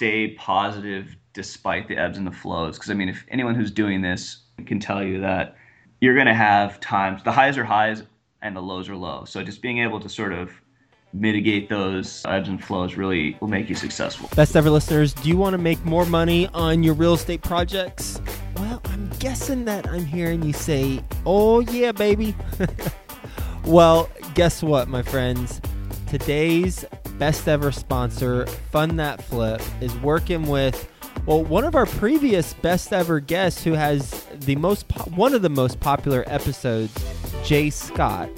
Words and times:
stay 0.00 0.28
positive 0.28 1.14
despite 1.34 1.86
the 1.86 1.94
ebbs 1.94 2.16
and 2.16 2.26
the 2.26 2.32
flows. 2.32 2.78
Because 2.78 2.90
I 2.90 2.94
mean, 2.94 3.10
if 3.10 3.26
anyone 3.28 3.54
who's 3.54 3.70
doing 3.70 4.00
this 4.00 4.44
can 4.64 4.80
tell 4.80 5.04
you 5.04 5.20
that 5.20 5.56
you're 6.00 6.14
going 6.14 6.26
to 6.26 6.32
have 6.32 6.80
times 6.80 7.22
the 7.22 7.30
highs 7.30 7.58
are 7.58 7.64
highs 7.64 8.02
and 8.40 8.56
the 8.56 8.62
lows 8.62 8.88
are 8.88 8.96
low. 8.96 9.26
So 9.26 9.42
just 9.42 9.60
being 9.60 9.80
able 9.80 10.00
to 10.00 10.08
sort 10.08 10.32
of 10.32 10.52
mitigate 11.12 11.68
those 11.68 12.24
ebbs 12.26 12.48
and 12.48 12.64
flows 12.64 12.94
really 12.94 13.36
will 13.40 13.48
make 13.48 13.68
you 13.68 13.74
successful. 13.74 14.30
Best 14.34 14.56
ever 14.56 14.70
listeners, 14.70 15.12
do 15.12 15.28
you 15.28 15.36
want 15.36 15.52
to 15.52 15.58
make 15.58 15.84
more 15.84 16.06
money 16.06 16.48
on 16.54 16.82
your 16.82 16.94
real 16.94 17.12
estate 17.12 17.42
projects? 17.42 18.22
Well, 18.56 18.80
I'm 18.86 19.10
guessing 19.18 19.66
that 19.66 19.86
I'm 19.86 20.06
hearing 20.06 20.42
you 20.42 20.54
say, 20.54 21.04
oh, 21.26 21.60
yeah, 21.60 21.92
baby. 21.92 22.34
well, 23.66 24.08
guess 24.32 24.62
what, 24.62 24.88
my 24.88 25.02
friends? 25.02 25.60
Today's 26.06 26.86
best 27.20 27.46
ever 27.46 27.70
sponsor, 27.70 28.46
Fund 28.72 28.98
That 28.98 29.22
Flip, 29.22 29.60
is 29.82 29.94
working 29.98 30.46
with 30.46 30.88
well, 31.26 31.44
one 31.44 31.64
of 31.64 31.74
our 31.74 31.84
previous 31.84 32.54
best 32.54 32.94
ever 32.94 33.20
guests 33.20 33.62
who 33.62 33.74
has 33.74 34.24
the 34.40 34.56
most 34.56 34.88
po- 34.88 35.10
one 35.10 35.34
of 35.34 35.42
the 35.42 35.50
most 35.50 35.78
popular 35.80 36.24
episodes, 36.26 36.92
Jay 37.44 37.68
Scott. 37.68 38.30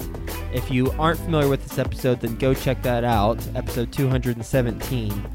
If 0.53 0.69
you 0.69 0.91
aren't 0.99 1.19
familiar 1.19 1.47
with 1.47 1.63
this 1.63 1.79
episode, 1.79 2.19
then 2.19 2.35
go 2.35 2.53
check 2.53 2.83
that 2.83 3.05
out, 3.05 3.39
episode 3.55 3.93
217. 3.93 5.29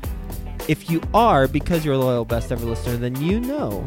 If 0.68 0.90
you 0.90 1.00
are, 1.14 1.48
because 1.48 1.86
you're 1.86 1.94
a 1.94 1.98
loyal 1.98 2.26
best 2.26 2.52
ever 2.52 2.66
listener, 2.66 2.98
then 2.98 3.20
you 3.20 3.40
know 3.40 3.82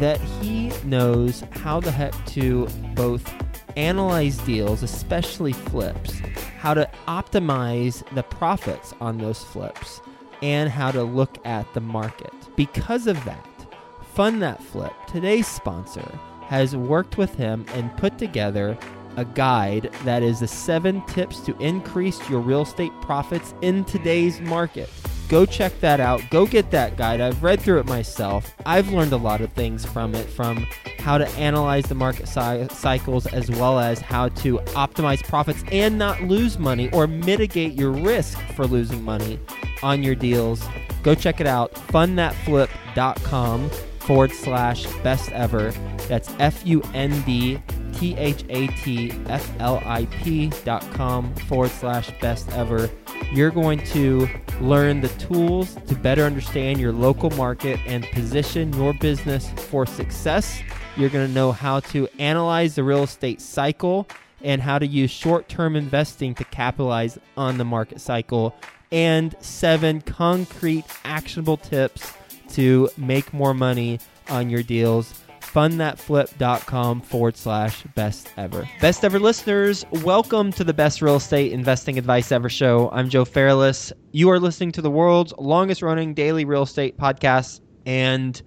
that 0.00 0.20
he 0.20 0.72
knows 0.84 1.44
how 1.52 1.78
the 1.78 1.92
heck 1.92 2.12
to 2.26 2.66
both 2.96 3.32
analyze 3.76 4.38
deals, 4.38 4.82
especially 4.82 5.52
flips, 5.52 6.20
how 6.56 6.74
to 6.74 6.90
optimize 7.06 8.02
the 8.14 8.22
profits 8.22 8.94
on 9.00 9.18
those 9.18 9.42
flips, 9.42 10.00
and 10.42 10.70
how 10.70 10.90
to 10.90 11.02
look 11.02 11.38
at 11.46 11.72
the 11.74 11.80
market. 11.80 12.32
Because 12.56 13.06
of 13.06 13.22
that, 13.24 13.66
Fund 14.14 14.42
That 14.42 14.62
Flip, 14.62 14.92
today's 15.06 15.46
sponsor, 15.46 16.18
has 16.42 16.76
worked 16.76 17.18
with 17.18 17.34
him 17.34 17.66
and 17.74 17.96
put 17.96 18.18
together 18.18 18.78
a 19.16 19.24
guide 19.24 19.90
that 20.04 20.22
is 20.22 20.40
the 20.40 20.46
seven 20.46 21.04
tips 21.06 21.40
to 21.40 21.56
increase 21.58 22.28
your 22.28 22.40
real 22.40 22.62
estate 22.62 22.92
profits 23.00 23.54
in 23.62 23.84
today's 23.84 24.40
market. 24.40 24.90
Go 25.28 25.44
check 25.44 25.78
that 25.80 25.98
out. 26.00 26.22
Go 26.30 26.46
get 26.46 26.70
that 26.70 26.96
guide. 26.96 27.20
I've 27.20 27.42
read 27.42 27.60
through 27.60 27.80
it 27.80 27.86
myself. 27.86 28.54
I've 28.64 28.90
learned 28.90 29.12
a 29.12 29.16
lot 29.16 29.40
of 29.40 29.52
things 29.52 29.84
from 29.84 30.14
it, 30.14 30.28
from 30.28 30.66
how 31.00 31.18
to 31.18 31.28
analyze 31.30 31.84
the 31.86 31.94
market 31.94 32.28
cycles 32.28 33.26
as 33.26 33.50
well 33.50 33.78
as 33.78 34.00
how 34.00 34.28
to 34.28 34.58
optimize 34.58 35.22
profits 35.22 35.64
and 35.72 35.98
not 35.98 36.22
lose 36.22 36.58
money 36.58 36.90
or 36.92 37.06
mitigate 37.06 37.74
your 37.74 37.90
risk 37.90 38.38
for 38.54 38.66
losing 38.66 39.02
money 39.02 39.38
on 39.82 40.02
your 40.02 40.14
deals. 40.14 40.64
Go 41.02 41.14
check 41.14 41.40
it 41.40 41.46
out. 41.46 41.74
Fundthatflip.com 41.74 43.70
forward 44.00 44.32
slash 44.32 44.86
best 45.02 45.32
ever. 45.32 45.70
That's 46.08 46.32
F 46.38 46.64
U 46.66 46.82
N 46.94 47.20
D 47.22 47.60
T 47.94 48.16
H 48.16 48.44
A 48.48 48.66
T 48.68 49.12
F 49.26 49.52
L 49.58 49.82
I 49.84 50.06
P 50.06 50.50
dot 50.64 50.88
com 50.92 51.34
forward 51.34 51.70
slash 51.70 52.10
best 52.20 52.48
ever. 52.52 52.90
You're 53.32 53.50
going 53.50 53.80
to 53.86 54.28
learn 54.60 55.00
the 55.00 55.08
tools 55.08 55.74
to 55.86 55.94
better 55.94 56.22
understand 56.24 56.80
your 56.80 56.92
local 56.92 57.30
market 57.30 57.78
and 57.86 58.04
position 58.12 58.72
your 58.74 58.94
business 58.94 59.50
for 59.50 59.86
success. 59.86 60.60
You're 60.96 61.10
going 61.10 61.26
to 61.26 61.32
know 61.32 61.52
how 61.52 61.80
to 61.80 62.08
analyze 62.18 62.76
the 62.76 62.84
real 62.84 63.02
estate 63.02 63.40
cycle 63.40 64.08
and 64.42 64.62
how 64.62 64.78
to 64.78 64.86
use 64.86 65.10
short 65.10 65.48
term 65.48 65.76
investing 65.76 66.34
to 66.36 66.44
capitalize 66.44 67.18
on 67.36 67.58
the 67.58 67.64
market 67.64 68.00
cycle, 68.00 68.54
and 68.92 69.34
seven 69.40 70.00
concrete 70.00 70.84
actionable 71.04 71.56
tips 71.56 72.12
to 72.50 72.88
make 72.96 73.32
more 73.32 73.54
money 73.54 73.98
on 74.28 74.48
your 74.48 74.62
deals 74.62 75.14
fundthatflip.com 75.46 77.00
forward 77.00 77.36
slash 77.36 77.82
best 77.94 78.32
ever. 78.36 78.68
Best 78.80 79.04
ever 79.04 79.18
listeners, 79.18 79.84
welcome 80.02 80.52
to 80.52 80.64
the 80.64 80.74
best 80.74 81.00
real 81.00 81.16
estate 81.16 81.52
investing 81.52 81.98
advice 81.98 82.32
ever 82.32 82.48
show. 82.48 82.90
I'm 82.92 83.08
Joe 83.08 83.24
Fairless. 83.24 83.92
You 84.12 84.30
are 84.30 84.40
listening 84.40 84.72
to 84.72 84.82
the 84.82 84.90
world's 84.90 85.32
longest 85.38 85.82
running 85.82 86.14
daily 86.14 86.44
real 86.44 86.62
estate 86.62 86.98
podcast. 86.98 87.60
And 87.86 88.40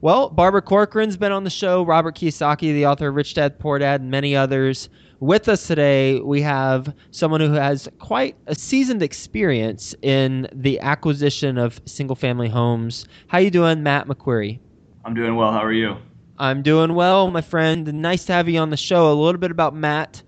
well, 0.00 0.28
Barbara 0.30 0.62
Corcoran's 0.62 1.16
been 1.16 1.32
on 1.32 1.44
the 1.44 1.50
show, 1.50 1.84
Robert 1.84 2.16
Kiyosaki, 2.16 2.72
the 2.72 2.86
author 2.86 3.08
of 3.08 3.14
Rich 3.14 3.34
Dad 3.34 3.58
Poor 3.58 3.78
Dad, 3.78 4.00
and 4.00 4.10
many 4.10 4.34
others. 4.36 4.88
With 5.20 5.48
us 5.48 5.66
today, 5.66 6.20
we 6.20 6.42
have 6.42 6.94
someone 7.10 7.40
who 7.40 7.52
has 7.52 7.88
quite 7.98 8.36
a 8.46 8.54
seasoned 8.54 9.02
experience 9.02 9.94
in 10.02 10.46
the 10.52 10.78
acquisition 10.80 11.56
of 11.56 11.80
single 11.86 12.16
family 12.16 12.48
homes. 12.48 13.06
How 13.28 13.38
you 13.38 13.50
doing, 13.50 13.82
Matt 13.82 14.08
McQuarrie? 14.08 14.58
I'm 15.06 15.14
doing 15.14 15.36
well. 15.36 15.52
How 15.52 15.64
are 15.64 15.72
you? 15.72 15.96
I'm 16.38 16.60
doing 16.60 16.94
well, 16.94 17.30
my 17.30 17.40
friend. 17.40 17.92
Nice 17.94 18.26
to 18.26 18.34
have 18.34 18.46
you 18.48 18.58
on 18.58 18.68
the 18.68 18.76
show. 18.76 19.10
A 19.10 19.14
little 19.14 19.40
bit 19.40 19.50
about 19.50 19.74
Matt. 19.74 20.22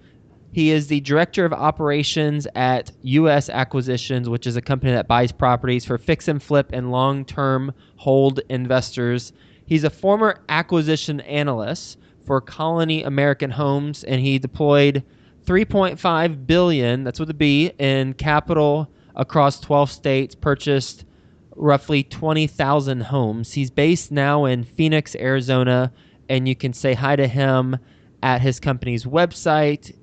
He 0.52 0.70
is 0.70 0.86
the 0.86 1.00
director 1.00 1.44
of 1.44 1.52
operations 1.52 2.46
at 2.54 2.90
U.S. 3.02 3.50
Acquisitions, 3.50 4.26
which 4.26 4.46
is 4.46 4.56
a 4.56 4.62
company 4.62 4.92
that 4.92 5.06
buys 5.06 5.32
properties 5.32 5.84
for 5.84 5.98
fix 5.98 6.26
and 6.26 6.42
flip 6.42 6.70
and 6.72 6.90
long 6.90 7.26
term 7.26 7.74
hold 7.96 8.40
investors. 8.48 9.34
He's 9.66 9.84
a 9.84 9.90
former 9.90 10.40
acquisition 10.48 11.20
analyst 11.20 11.98
for 12.24 12.40
Colony 12.40 13.02
American 13.02 13.50
Homes, 13.50 14.02
and 14.04 14.18
he 14.18 14.38
deployed 14.38 15.02
3.5 15.44 16.46
billion, 16.46 17.04
that's 17.04 17.20
with 17.20 17.28
a 17.28 17.34
B, 17.34 17.70
in 17.78 18.14
capital 18.14 18.88
across 19.14 19.60
12 19.60 19.90
states, 19.90 20.34
purchased 20.34 21.04
roughly 21.58 22.04
20,000 22.04 23.00
homes. 23.00 23.52
He's 23.52 23.70
based 23.70 24.10
now 24.10 24.44
in 24.44 24.64
Phoenix, 24.64 25.14
Arizona, 25.16 25.92
and 26.28 26.48
you 26.48 26.56
can 26.56 26.72
say 26.72 26.94
hi 26.94 27.16
to 27.16 27.26
him 27.26 27.76
at 28.22 28.40
his 28.40 28.60
company's 28.60 29.04
website, 29.04 29.94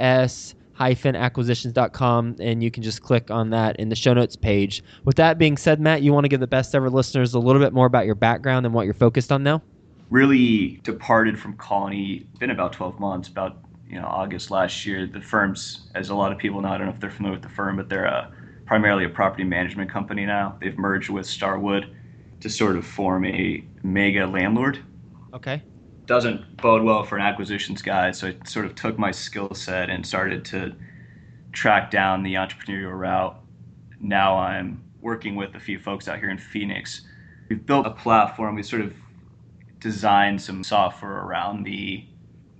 us 0.00 0.54
acquisitions.com 0.78 2.36
and 2.38 2.62
you 2.62 2.70
can 2.70 2.82
just 2.82 3.02
click 3.02 3.30
on 3.30 3.50
that 3.50 3.76
in 3.76 3.88
the 3.88 3.96
show 3.96 4.12
notes 4.12 4.36
page. 4.36 4.82
With 5.04 5.16
that 5.16 5.38
being 5.38 5.56
said, 5.56 5.80
Matt, 5.80 6.02
you 6.02 6.12
want 6.12 6.24
to 6.24 6.28
give 6.28 6.40
the 6.40 6.46
best 6.46 6.74
ever 6.74 6.90
listeners 6.90 7.34
a 7.34 7.38
little 7.38 7.62
bit 7.62 7.72
more 7.72 7.86
about 7.86 8.04
your 8.04 8.14
background 8.14 8.66
and 8.66 8.74
what 8.74 8.84
you're 8.84 8.94
focused 8.94 9.32
on 9.32 9.42
now? 9.42 9.62
Really 10.10 10.80
departed 10.84 11.38
from 11.38 11.54
Colony, 11.56 12.26
been 12.38 12.50
about 12.50 12.72
12 12.72 13.00
months, 13.00 13.28
about 13.28 13.58
you 13.88 14.00
know 14.00 14.06
August 14.06 14.50
last 14.50 14.86
year. 14.86 15.06
The 15.06 15.20
firm's, 15.20 15.88
as 15.94 16.10
a 16.10 16.14
lot 16.14 16.30
of 16.30 16.38
people 16.38 16.60
know, 16.60 16.68
I 16.68 16.78
don't 16.78 16.86
know 16.86 16.92
if 16.92 17.00
they're 17.00 17.10
familiar 17.10 17.38
with 17.38 17.42
the 17.42 17.54
firm, 17.54 17.76
but 17.76 17.88
they're 17.88 18.04
a 18.04 18.30
primarily 18.66 19.04
a 19.04 19.08
property 19.08 19.44
management 19.44 19.90
company 19.90 20.26
now. 20.26 20.56
They've 20.60 20.76
merged 20.76 21.08
with 21.08 21.26
Starwood 21.26 21.94
to 22.40 22.50
sort 22.50 22.76
of 22.76 22.86
form 22.86 23.24
a 23.24 23.64
mega 23.82 24.26
landlord. 24.26 24.80
Okay. 25.32 25.62
Doesn't 26.06 26.56
bode 26.58 26.82
well 26.82 27.02
for 27.04 27.16
an 27.16 27.22
acquisitions 27.22 27.82
guy, 27.82 28.10
so 28.10 28.28
I 28.28 28.36
sort 28.44 28.66
of 28.66 28.74
took 28.74 28.98
my 28.98 29.10
skill 29.10 29.54
set 29.54 29.90
and 29.90 30.06
started 30.06 30.44
to 30.46 30.74
track 31.52 31.90
down 31.90 32.22
the 32.22 32.34
entrepreneurial 32.34 32.98
route. 32.98 33.40
Now 34.00 34.36
I'm 34.36 34.82
working 35.00 35.36
with 35.36 35.54
a 35.54 35.60
few 35.60 35.78
folks 35.78 36.08
out 36.08 36.18
here 36.18 36.30
in 36.30 36.38
Phoenix. 36.38 37.02
We've 37.48 37.64
built 37.64 37.86
a 37.86 37.90
platform. 37.90 38.56
We 38.56 38.62
sort 38.62 38.82
of 38.82 38.92
designed 39.78 40.40
some 40.42 40.64
software 40.64 41.18
around 41.18 41.62
the 41.62 42.04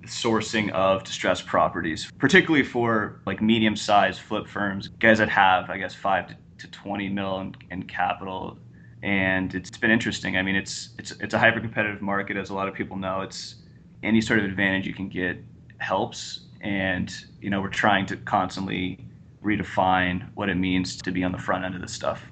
sourcing 0.07 0.71
of 0.73 1.05
distressed 1.05 1.47
properties, 1.47 2.11
particularly 2.19 2.65
for 2.65 3.21
like 3.27 3.41
medium-sized 3.43 4.21
flip 4.21 4.47
firms, 4.47 4.89
guys 4.89 5.19
that 5.19 5.29
have, 5.29 5.71
I 5.71 5.79
guess, 5.79 5.95
five 5.95 6.35
to 6.59 6.71
20 6.71 7.09
mil 7.09 7.41
in, 7.41 7.55
in 7.71 7.83
capital. 7.85 8.59
And 9.03 9.55
it's 9.55 9.77
been 9.77 9.91
interesting. 9.91 10.37
I 10.37 10.43
mean, 10.43 10.57
it's 10.57 10.91
it's 10.99 11.13
it's 11.21 11.35
a 11.35 11.39
hyper-competitive 11.39 12.03
market, 12.03 12.37
as 12.37 12.51
a 12.51 12.55
lot 12.55 12.67
of 12.67 12.75
people 12.75 12.97
know. 12.97 13.21
It's 13.21 13.57
any 14.03 14.21
sort 14.21 14.39
of 14.39 14.47
advantage 14.47 14.87
you 14.87 14.95
can 14.95 15.09
get 15.09 15.39
helps, 15.79 16.47
and 16.63 17.13
you 17.41 17.51
know 17.51 17.61
we're 17.61 17.69
trying 17.69 18.07
to 18.07 18.17
constantly 18.17 19.05
redefine 19.45 20.29
what 20.35 20.49
it 20.49 20.57
means 20.57 20.97
to 20.97 21.13
be 21.13 21.23
on 21.23 21.31
the 21.31 21.39
front 21.39 21.65
end 21.65 21.75
of 21.75 21.81
this 21.81 21.93
stuff. 21.93 22.23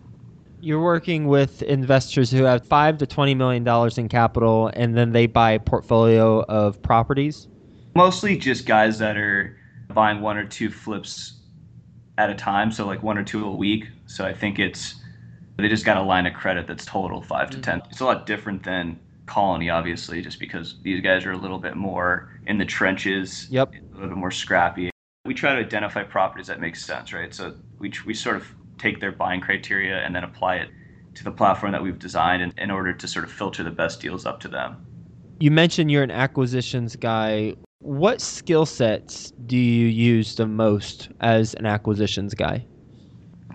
You're 0.60 0.82
working 0.82 1.26
with 1.26 1.62
investors 1.62 2.30
who 2.30 2.44
have 2.44 2.66
five 2.66 2.98
to 2.98 3.06
twenty 3.06 3.34
million 3.34 3.62
dollars 3.62 3.98
in 3.98 4.08
capital, 4.08 4.70
and 4.74 4.96
then 4.96 5.12
they 5.12 5.26
buy 5.26 5.52
a 5.52 5.60
portfolio 5.60 6.42
of 6.44 6.80
properties. 6.82 7.48
Mostly 7.94 8.36
just 8.36 8.66
guys 8.66 8.98
that 8.98 9.16
are 9.16 9.56
buying 9.92 10.20
one 10.20 10.36
or 10.36 10.44
two 10.44 10.70
flips 10.70 11.34
at 12.18 12.30
a 12.30 12.34
time, 12.34 12.70
so 12.70 12.86
like 12.86 13.02
one 13.02 13.18
or 13.18 13.24
two 13.24 13.44
a 13.44 13.54
week. 13.54 13.88
So 14.06 14.24
I 14.24 14.32
think 14.32 14.58
it's 14.58 14.96
they 15.56 15.68
just 15.68 15.84
got 15.84 15.96
a 15.96 16.02
line 16.02 16.26
of 16.26 16.34
credit 16.34 16.66
that's 16.66 16.84
total 16.84 17.22
5 17.22 17.50
to 17.50 17.56
mm-hmm. 17.56 17.62
ten. 17.62 17.82
It's 17.90 18.00
a 18.00 18.04
lot 18.04 18.26
different 18.26 18.62
than 18.64 18.98
Colony, 19.26 19.70
obviously, 19.70 20.20
just 20.20 20.38
because 20.38 20.76
these 20.82 21.00
guys 21.00 21.24
are 21.24 21.32
a 21.32 21.36
little 21.36 21.58
bit 21.58 21.76
more 21.76 22.30
in 22.46 22.58
the 22.58 22.64
trenches. 22.64 23.48
Yep. 23.50 23.72
A 23.72 23.94
little 23.94 24.08
bit 24.08 24.18
more 24.18 24.30
scrappy. 24.30 24.90
We 25.24 25.34
try 25.34 25.54
to 25.54 25.60
identify 25.60 26.02
properties 26.02 26.48
that 26.48 26.60
make 26.60 26.76
sense, 26.76 27.12
right? 27.12 27.32
So 27.32 27.54
we 27.78 27.92
we 28.04 28.12
sort 28.12 28.36
of 28.36 28.46
take 28.78 29.00
their 29.00 29.12
buying 29.12 29.40
criteria 29.40 29.98
and 29.98 30.14
then 30.14 30.24
apply 30.24 30.56
it 30.56 30.68
to 31.14 31.24
the 31.24 31.30
platform 31.30 31.72
that 31.72 31.82
we've 31.82 31.98
designed 31.98 32.42
in, 32.42 32.52
in 32.58 32.70
order 32.70 32.92
to 32.92 33.08
sort 33.08 33.24
of 33.24 33.32
filter 33.32 33.62
the 33.62 33.70
best 33.70 34.00
deals 34.00 34.26
up 34.26 34.40
to 34.40 34.48
them. 34.48 34.84
You 35.40 35.50
mentioned 35.50 35.90
you're 35.90 36.02
an 36.02 36.10
acquisitions 36.10 36.96
guy. 36.96 37.54
What 37.84 38.22
skill 38.22 38.64
sets 38.64 39.30
do 39.44 39.58
you 39.58 39.86
use 39.88 40.36
the 40.36 40.46
most 40.46 41.10
as 41.20 41.52
an 41.52 41.66
acquisitions 41.66 42.32
guy? 42.32 42.64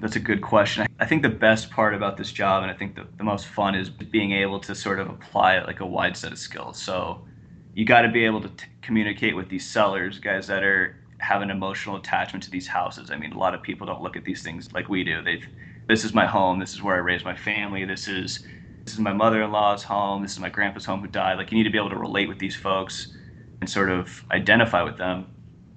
That's 0.02 0.18
a 0.18 0.20
good 0.20 0.44
question. 0.44 0.86
I 1.00 1.06
think 1.08 1.24
the 1.24 1.30
best 1.30 1.72
part 1.72 1.96
about 1.96 2.16
this 2.16 2.32
job, 2.32 2.62
and 2.62 2.72
I 2.72 2.76
think 2.76 2.94
the, 2.94 3.08
the 3.18 3.24
most 3.24 3.48
fun, 3.48 3.74
is 3.74 3.90
being 3.90 4.34
able 4.34 4.60
to 4.60 4.76
sort 4.76 5.00
of 5.00 5.10
apply 5.10 5.64
like 5.64 5.80
a 5.80 5.86
wide 5.88 6.16
set 6.16 6.32
of 6.32 6.38
skills. 6.38 6.80
So 6.80 7.26
you 7.74 7.86
got 7.86 8.04
to 8.04 8.10
be 8.10 8.24
able 8.24 8.40
to 8.42 8.50
t- 8.50 8.68
communicate 8.84 9.36
with 9.36 9.50
these 9.50 9.68
sellers, 9.68 10.20
guys 10.20 10.46
that 10.46 10.64
are 10.64 10.96
have 11.18 11.42
an 11.42 11.50
emotional 11.50 11.96
attachment 11.96 12.44
to 12.44 12.52
these 12.52 12.68
houses. 12.68 13.10
I 13.10 13.18
mean, 13.18 13.34
a 13.34 13.40
lot 13.40 13.56
of 13.56 13.64
people 13.64 13.88
don't 13.88 14.04
look 14.04 14.16
at 14.16 14.26
these 14.26 14.44
things 14.44 14.72
like 14.74 14.90
we 14.90 15.04
do. 15.04 15.24
They, 15.24 15.42
this 15.88 16.06
is 16.06 16.14
my 16.14 16.28
home. 16.28 16.60
This 16.60 16.76
is 16.76 16.84
where 16.84 16.94
I 16.94 17.00
raised 17.00 17.26
my 17.26 17.36
family. 17.36 17.84
This 17.84 18.08
is 18.08 18.46
this 18.86 18.94
is 18.94 19.00
my 19.00 19.12
mother-in-law's 19.12 19.82
home. 19.82 20.22
This 20.22 20.34
is 20.34 20.40
my 20.40 20.50
grandpa's 20.50 20.86
home 20.86 21.02
who 21.02 21.08
died. 21.08 21.40
Like 21.40 21.52
you 21.52 21.58
need 21.58 21.64
to 21.64 21.72
be 21.72 21.80
able 21.80 21.90
to 21.90 21.98
relate 21.98 22.30
with 22.30 22.38
these 22.38 22.56
folks 22.56 23.16
and 23.62 23.70
sort 23.70 23.90
of 23.90 24.24
identify 24.32 24.82
with 24.82 24.98
them. 24.98 25.28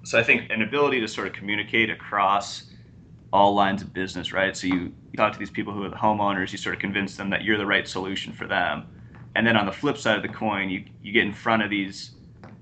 So 0.03 0.19
I 0.19 0.23
think 0.23 0.49
an 0.49 0.61
ability 0.61 0.99
to 1.01 1.07
sort 1.07 1.27
of 1.27 1.33
communicate 1.33 1.89
across 1.89 2.69
all 3.31 3.55
lines 3.55 3.81
of 3.81 3.93
business, 3.93 4.31
right? 4.31 4.55
So 4.55 4.67
you, 4.67 4.93
talk 5.15 5.33
to 5.33 5.39
these 5.39 5.49
people 5.49 5.73
who 5.73 5.83
are 5.83 5.89
the 5.89 5.95
homeowners, 5.95 6.51
you 6.51 6.57
sort 6.57 6.75
of 6.75 6.81
convince 6.81 7.15
them 7.15 7.29
that 7.29 7.43
you're 7.43 7.57
the 7.57 7.65
right 7.65 7.87
solution 7.87 8.33
for 8.33 8.47
them. 8.47 8.87
And 9.35 9.45
then 9.45 9.55
on 9.55 9.65
the 9.65 9.71
flip 9.71 9.97
side 9.97 10.17
of 10.17 10.21
the 10.23 10.29
coin, 10.29 10.69
you, 10.69 10.85
you 11.01 11.11
get 11.11 11.23
in 11.23 11.33
front 11.33 11.63
of 11.63 11.69
these 11.69 12.11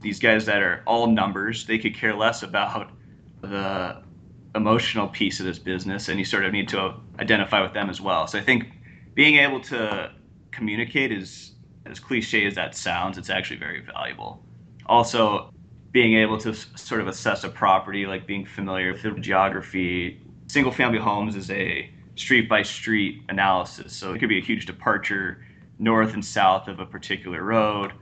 these 0.01 0.19
guys 0.19 0.45
that 0.47 0.61
are 0.61 0.83
all 0.85 1.07
numbers. 1.07 1.65
They 1.65 1.77
could 1.77 1.95
care 1.95 2.15
less 2.15 2.43
about 2.43 2.91
the 3.41 4.01
emotional 4.55 5.07
piece 5.07 5.39
of 5.39 5.45
this 5.45 5.59
business, 5.59 6.09
and 6.09 6.19
you 6.19 6.25
sort 6.25 6.43
of 6.43 6.51
need 6.51 6.67
to 6.69 6.95
identify 7.19 7.61
with 7.61 7.73
them 7.73 7.89
as 7.89 8.01
well. 8.01 8.27
So 8.27 8.37
I 8.37 8.41
think 8.41 8.71
being 9.13 9.37
able 9.37 9.59
to 9.61 10.11
communicate 10.51 11.11
is 11.11 11.51
as 11.85 11.99
cliche 11.99 12.45
as 12.45 12.55
that 12.55 12.75
sounds, 12.75 13.17
it's 13.17 13.29
actually 13.29 13.57
very 13.57 13.81
valuable. 13.81 14.43
Also, 14.91 15.53
being 15.93 16.15
able 16.15 16.37
to 16.37 16.53
sort 16.53 16.99
of 16.99 17.07
assess 17.07 17.45
a 17.45 17.49
property, 17.49 18.05
like 18.05 18.27
being 18.27 18.45
familiar 18.45 18.91
with 18.91 19.03
the 19.03 19.11
geography, 19.11 20.19
single 20.47 20.71
family 20.71 20.99
homes 20.99 21.33
is 21.37 21.49
a 21.49 21.89
street 22.17 22.49
by 22.49 22.61
street 22.61 23.21
analysis. 23.29 23.93
So 23.93 24.13
it 24.13 24.19
could 24.19 24.27
be 24.27 24.37
a 24.37 24.41
huge 24.41 24.65
departure 24.65 25.45
north 25.79 26.13
and 26.13 26.23
south 26.23 26.67
of 26.67 26.81
a 26.81 26.85
particular 26.85 27.41
road. 27.41 27.93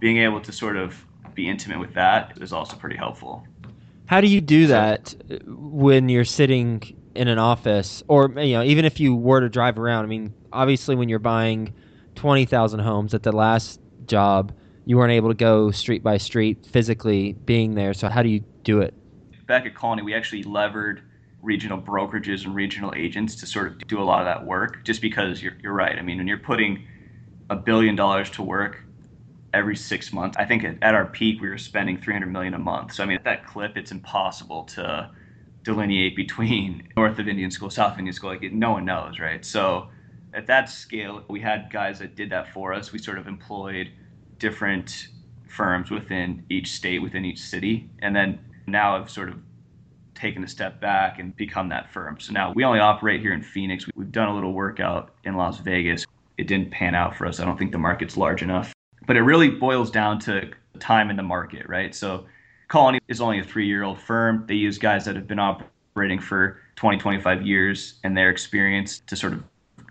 Being 0.00 0.18
able 0.18 0.38
to 0.42 0.52
sort 0.52 0.76
of 0.76 1.02
be 1.34 1.48
intimate 1.48 1.80
with 1.80 1.94
that 1.94 2.36
is 2.42 2.52
also 2.52 2.76
pretty 2.76 2.96
helpful. 2.96 3.46
How 4.04 4.20
do 4.20 4.26
you 4.26 4.42
do 4.42 4.66
that 4.66 5.14
uh, 5.30 5.38
when 5.46 6.10
you're 6.10 6.26
sitting 6.26 6.94
in 7.14 7.26
an 7.26 7.38
office 7.38 8.02
or 8.06 8.30
you 8.38 8.52
know 8.52 8.62
even 8.62 8.84
if 8.84 9.00
you 9.00 9.14
were 9.14 9.40
to 9.40 9.48
drive 9.48 9.78
around? 9.78 10.04
I 10.04 10.08
mean, 10.08 10.34
obviously 10.52 10.94
when 10.94 11.08
you're 11.08 11.18
buying 11.18 11.72
20,000 12.16 12.80
homes 12.80 13.14
at 13.14 13.22
the 13.22 13.32
last 13.32 13.80
job, 14.06 14.52
you 14.86 14.96
weren't 14.96 15.12
able 15.12 15.28
to 15.28 15.34
go 15.34 15.70
street 15.70 16.02
by 16.02 16.18
street 16.18 16.64
physically 16.66 17.34
being 17.46 17.74
there. 17.74 17.94
So 17.94 18.08
how 18.08 18.22
do 18.22 18.28
you 18.28 18.40
do 18.64 18.80
it? 18.80 18.94
Back 19.46 19.66
at 19.66 19.74
Colony, 19.74 20.02
we 20.02 20.14
actually 20.14 20.42
levered 20.42 21.02
regional 21.42 21.80
brokerages 21.80 22.44
and 22.44 22.54
regional 22.54 22.92
agents 22.96 23.36
to 23.36 23.46
sort 23.46 23.66
of 23.66 23.78
do 23.86 24.00
a 24.00 24.04
lot 24.04 24.20
of 24.20 24.26
that 24.26 24.44
work 24.46 24.84
just 24.84 25.02
because 25.02 25.42
you're, 25.42 25.52
you're 25.62 25.74
right. 25.74 25.98
I 25.98 26.02
mean, 26.02 26.18
when 26.18 26.26
you're 26.26 26.38
putting 26.38 26.86
a 27.50 27.56
billion 27.56 27.94
dollars 27.94 28.30
to 28.30 28.42
work 28.42 28.82
every 29.52 29.76
six 29.76 30.12
months, 30.12 30.36
I 30.38 30.44
think 30.44 30.64
at 30.64 30.94
our 30.94 31.06
peak 31.06 31.40
we 31.40 31.48
were 31.48 31.58
spending 31.58 31.98
300 31.98 32.26
million 32.26 32.54
a 32.54 32.58
month. 32.58 32.94
So 32.94 33.02
I 33.02 33.06
mean, 33.06 33.16
at 33.16 33.24
that 33.24 33.46
clip, 33.46 33.76
it's 33.76 33.92
impossible 33.92 34.64
to 34.64 35.10
delineate 35.62 36.16
between 36.16 36.88
north 36.96 37.18
of 37.18 37.28
Indian 37.28 37.50
School, 37.50 37.70
south 37.70 37.92
of 37.94 37.98
Indian 37.98 38.14
School. 38.14 38.30
Like 38.30 38.42
no 38.52 38.72
one 38.72 38.84
knows, 38.84 39.18
right? 39.18 39.44
So 39.44 39.88
at 40.32 40.46
that 40.46 40.68
scale, 40.68 41.22
we 41.28 41.40
had 41.40 41.70
guys 41.70 41.98
that 41.98 42.16
did 42.16 42.30
that 42.30 42.52
for 42.52 42.72
us. 42.72 42.92
We 42.92 42.98
sort 42.98 43.18
of 43.18 43.26
employed 43.26 43.92
different 44.38 45.08
firms 45.48 45.90
within 45.90 46.44
each 46.50 46.72
state, 46.72 47.00
within 47.00 47.24
each 47.24 47.40
city, 47.40 47.88
and 48.00 48.14
then 48.14 48.38
now 48.66 48.96
I've 48.96 49.10
sort 49.10 49.28
of 49.28 49.36
taken 50.14 50.44
a 50.44 50.48
step 50.48 50.80
back 50.80 51.18
and 51.18 51.36
become 51.36 51.68
that 51.68 51.92
firm. 51.92 52.18
So 52.20 52.32
now 52.32 52.52
we 52.54 52.64
only 52.64 52.80
operate 52.80 53.20
here 53.20 53.32
in 53.32 53.42
Phoenix. 53.42 53.84
We've 53.94 54.12
done 54.12 54.28
a 54.28 54.34
little 54.34 54.52
workout 54.52 55.14
in 55.24 55.36
Las 55.36 55.58
Vegas. 55.58 56.06
It 56.38 56.46
didn't 56.46 56.70
pan 56.70 56.94
out 56.94 57.16
for 57.16 57.26
us. 57.26 57.40
I 57.40 57.44
don't 57.44 57.58
think 57.58 57.72
the 57.72 57.78
market's 57.78 58.16
large 58.16 58.42
enough. 58.42 58.72
But 59.06 59.16
it 59.16 59.22
really 59.22 59.50
boils 59.50 59.90
down 59.90 60.18
to 60.20 60.50
time 60.80 61.10
in 61.10 61.16
the 61.16 61.22
market, 61.22 61.68
right? 61.68 61.94
So 61.94 62.26
Colony 62.68 63.00
is 63.08 63.20
only 63.20 63.40
a 63.40 63.44
three 63.44 63.66
year 63.66 63.82
old 63.82 64.00
firm. 64.00 64.44
They 64.46 64.54
use 64.54 64.78
guys 64.78 65.04
that 65.04 65.16
have 65.16 65.26
been 65.26 65.38
operating 65.38 66.20
for 66.20 66.60
20, 66.76 66.98
25 66.98 67.46
years 67.46 67.94
and 68.04 68.16
their 68.16 68.30
experience 68.30 69.00
to 69.00 69.16
sort 69.16 69.32
of 69.32 69.44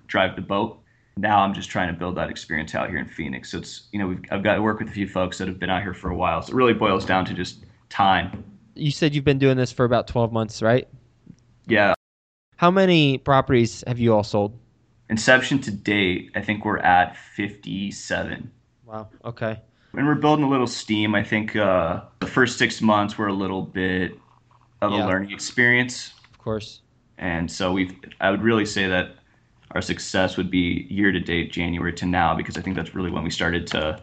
drive 0.07 0.35
the 0.35 0.41
boat. 0.41 0.79
Now 1.17 1.39
I'm 1.41 1.53
just 1.53 1.69
trying 1.69 1.93
to 1.93 1.97
build 1.97 2.15
that 2.15 2.29
experience 2.29 2.73
out 2.73 2.89
here 2.89 2.97
in 2.97 3.07
Phoenix. 3.07 3.51
So 3.51 3.59
it's, 3.59 3.83
you 3.91 3.99
know, 3.99 4.17
I've 4.31 4.43
got 4.43 4.55
to 4.55 4.61
work 4.61 4.79
with 4.79 4.89
a 4.89 4.91
few 4.91 5.07
folks 5.07 5.37
that 5.37 5.47
have 5.47 5.59
been 5.59 5.69
out 5.69 5.83
here 5.83 5.93
for 5.93 6.09
a 6.09 6.15
while. 6.15 6.41
So 6.41 6.53
it 6.53 6.55
really 6.55 6.73
boils 6.73 7.05
down 7.05 7.25
to 7.25 7.33
just 7.33 7.65
time 7.89 8.43
you 8.75 8.91
said 8.91 9.13
you've 9.13 9.25
been 9.25 9.39
doing 9.39 9.57
this 9.57 9.71
for 9.71 9.85
about 9.85 10.07
12 10.07 10.31
months, 10.31 10.61
right? 10.61 10.87
Yeah. 11.67 11.93
How 12.57 12.71
many 12.71 13.17
properties 13.17 13.83
have 13.87 13.99
you 13.99 14.13
all 14.13 14.23
sold? 14.23 14.57
Inception 15.09 15.59
to 15.61 15.71
date, 15.71 16.31
I 16.35 16.41
think 16.41 16.65
we're 16.65 16.79
at 16.79 17.17
57. 17.17 18.51
Wow. 18.85 19.09
Okay. 19.25 19.61
And 19.93 20.07
we're 20.07 20.15
building 20.15 20.45
a 20.45 20.49
little 20.49 20.67
steam. 20.67 21.13
I 21.13 21.23
think 21.23 21.55
uh, 21.55 22.01
the 22.19 22.27
first 22.27 22.57
six 22.57 22.81
months 22.81 23.17
were 23.17 23.27
a 23.27 23.33
little 23.33 23.61
bit 23.61 24.17
of 24.81 24.91
yeah. 24.91 25.05
a 25.05 25.07
learning 25.07 25.31
experience. 25.31 26.13
Of 26.31 26.39
course. 26.39 26.81
And 27.17 27.51
so 27.51 27.71
we've, 27.71 27.93
I 28.19 28.31
would 28.31 28.41
really 28.41 28.65
say 28.65 28.87
that 28.87 29.17
our 29.73 29.81
success 29.81 30.37
would 30.37 30.51
be 30.51 30.87
year 30.89 31.11
to 31.11 31.19
date, 31.19 31.51
January 31.51 31.93
to 31.93 32.05
now, 32.05 32.35
because 32.35 32.57
I 32.57 32.61
think 32.61 32.75
that's 32.75 32.95
really 32.95 33.11
when 33.11 33.23
we 33.23 33.29
started 33.29 33.67
to 33.67 33.99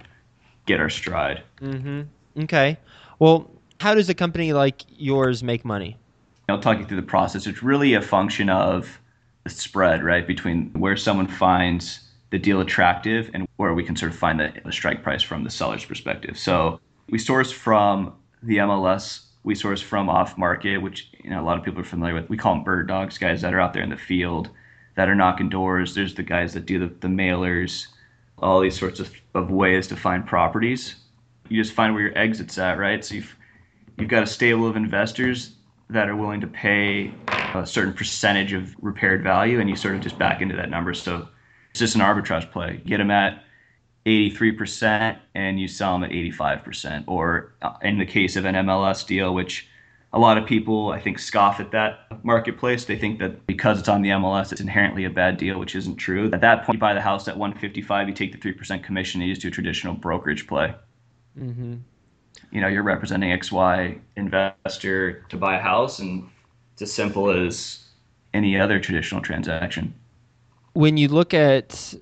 get 0.67 0.81
our 0.81 0.91
stride. 0.91 1.43
Mm-hmm. 1.61 2.43
Okay. 2.43 2.77
Well, 3.19 3.51
how 3.81 3.95
does 3.95 4.09
a 4.09 4.15
company 4.15 4.53
like 4.53 4.83
yours 4.97 5.43
make 5.43 5.65
money? 5.65 5.97
I'll 6.49 6.61
talk 6.61 6.79
you 6.79 6.85
through 6.85 7.01
the 7.01 7.07
process. 7.07 7.47
It's 7.47 7.63
really 7.63 7.95
a 7.95 8.03
function 8.03 8.51
of 8.51 9.01
the 9.45 9.51
spread, 9.51 10.03
right, 10.03 10.27
between 10.27 10.71
where 10.73 10.97
someone 10.97 11.29
finds 11.29 12.01
the 12.31 12.39
deal 12.39 12.61
attractive 12.61 13.31
and 13.35 13.47
where 13.57 13.75
we 13.75 13.85
can 13.85 13.97
sort 13.97 14.13
of 14.13 14.19
find 14.19 14.39
the, 14.41 14.53
the 14.65 14.73
strike 14.73 15.03
price 15.03 15.23
from 15.23 15.45
the 15.45 15.51
seller's 15.51 15.85
perspective. 15.85 16.39
So 16.39 16.81
we 17.09 17.19
source 17.19 17.51
from 17.53 18.15
the 18.43 18.59
MLS. 18.59 19.27
We 19.43 19.55
source 19.55 19.81
from 19.81 20.09
off 20.09 20.37
market, 20.37 20.79
which 20.79 21.09
you 21.25 21.31
know 21.31 21.41
a 21.41 21.45
lot 21.45 21.57
of 21.57 21.65
people 21.65 21.81
are 21.81 21.85
familiar 21.85 22.15
with. 22.15 22.29
We 22.29 22.37
call 22.37 22.55
them 22.55 22.65
bird 22.65 22.89
dogs, 22.89 23.17
guys 23.17 23.41
that 23.41 23.55
are 23.55 23.61
out 23.61 23.73
there 23.73 23.83
in 23.83 23.91
the 23.91 23.97
field 23.97 24.51
that 25.01 25.09
are 25.09 25.15
knocking 25.15 25.49
doors. 25.49 25.95
There's 25.95 26.15
the 26.15 26.23
guys 26.23 26.53
that 26.53 26.67
do 26.67 26.79
the, 26.79 26.95
the 27.01 27.09
mailers, 27.09 27.87
all 28.37 28.61
these 28.61 28.79
sorts 28.79 29.01
of, 29.01 29.11
of 29.35 29.51
ways 29.51 29.87
to 29.87 29.97
find 29.97 30.27
properties. 30.27 30.95
You 31.49 31.63
just 31.63 31.73
find 31.75 31.95
where 31.95 32.03
your 32.03 32.19
exit's 32.19 32.59
at, 32.59 32.79
right? 32.79 33.03
So 33.03 33.15
you've 33.15 33.35
you've 33.97 34.11
got 34.11 34.23
a 34.23 34.27
stable 34.27 34.67
of 34.67 34.77
investors 34.77 35.53
that 35.89 36.11
are 36.11 36.17
willing 36.17 36.43
to 36.43 36.47
pay 36.47 37.15
a 37.55 37.65
certain 37.67 37.95
percentage 37.95 38.53
of 38.53 38.77
repaired 38.83 39.23
value, 39.23 39.59
and 39.59 39.71
you 39.71 39.75
sort 39.75 39.95
of 39.95 40.03
just 40.03 40.19
back 40.19 40.43
into 40.43 40.55
that 40.57 40.69
number. 40.69 40.93
So 40.93 41.27
it's 41.71 41.81
just 41.81 41.95
an 41.95 42.03
arbitrage 42.03 42.51
play. 42.51 42.83
Get 42.85 42.99
them 42.99 43.11
at 43.11 43.43
83% 44.05 45.19
and 45.35 45.59
you 45.59 45.67
sell 45.67 45.95
them 45.95 46.05
at 46.05 46.11
85%. 46.11 47.05
Or 47.07 47.55
uh, 47.63 47.73
in 47.81 47.97
the 47.97 48.05
case 48.05 48.37
of 48.37 48.45
an 48.45 48.55
MLS 48.55 49.07
deal, 49.07 49.33
which 49.33 49.67
a 50.13 50.19
lot 50.19 50.37
of 50.39 50.47
people, 50.47 50.91
I 50.91 51.01
think, 51.01 51.19
scoff 51.19 51.61
at 51.61 51.71
that 51.71 52.25
marketplace. 52.25 52.85
They 52.85 52.99
think 52.99 53.21
that 53.21 53.47
because 53.47 53.79
it's 53.79 53.89
on 53.89 54.03
the 54.03 54.09
MLS, 54.11 54.51
it's 54.53 54.61
inherently 54.61 55.05
a 55.05 55.11
bad 55.11 55.37
deal, 55.37 55.59
which 55.59 55.77
isn't 55.77 55.97
true. 55.97 56.31
At 56.33 56.41
that 56.41 56.65
point, 56.65 56.77
you 56.77 56.81
buy 56.81 56.95
the 56.95 57.01
house 57.01 57.29
at 57.29 57.37
155, 57.37 58.09
you 58.09 58.15
take 58.15 58.33
the 58.33 58.39
3% 58.39 58.83
commission, 58.83 59.21
and 59.21 59.29
you 59.29 59.35
just 59.35 59.43
do 59.43 59.49
a 59.49 59.51
traditional 59.53 59.95
brokerage 59.95 60.47
play. 60.47 60.75
Mm-hmm 61.39 61.75
you 62.51 62.61
know 62.61 62.69
you're 62.69 62.83
representing 62.83 63.31
XY 63.39 63.99
investor 64.17 65.25
to 65.29 65.37
buy 65.37 65.57
a 65.57 65.61
house, 65.61 65.99
and 65.99 66.29
it's 66.73 66.83
as 66.83 66.93
simple 66.93 67.31
as 67.31 67.85
any 68.35 68.59
other 68.59 68.81
traditional 68.81 69.21
transaction. 69.21 69.95
When 70.75 70.97
you 70.97 71.09
look 71.09 71.35
at 71.35 71.95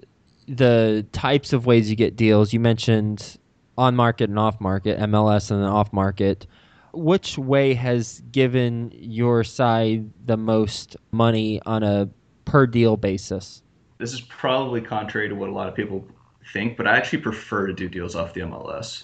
the 0.47 1.07
types 1.13 1.53
of 1.53 1.67
ways 1.67 1.91
you 1.91 1.97
get 1.97 2.17
deals, 2.17 2.53
you 2.53 2.61
mentioned 2.61 3.39
on 3.77 3.95
market 3.95 4.29
and 4.29 4.39
off 4.39 4.61
market, 4.61 4.99
MLS 5.01 5.51
and 5.51 5.65
off 5.65 5.93
market. 5.93 6.47
Which 6.93 7.39
way 7.39 7.75
has 7.75 8.23
given 8.33 8.91
your 8.95 9.45
side 9.45 10.11
the 10.27 10.37
most 10.37 10.97
money 11.13 11.61
on 11.67 11.83
a 11.83 12.09
per 12.45 12.67
deal 12.67 12.97
basis? 12.97 13.63
This 13.99 14.13
is 14.13 14.21
probably 14.23 14.81
contrary 14.81 15.29
to 15.29 15.35
what 15.35 15.49
a 15.49 15.53
lot 15.53 15.69
of 15.69 15.75
people 15.75 16.07
think, 16.53 16.77
but 16.77 16.87
I 16.87 16.97
actually 16.97 17.21
prefer 17.21 17.67
to 17.67 17.73
do 17.73 17.89
deals 17.89 18.15
off 18.15 18.35
the 18.35 18.43
MLS. 18.43 19.03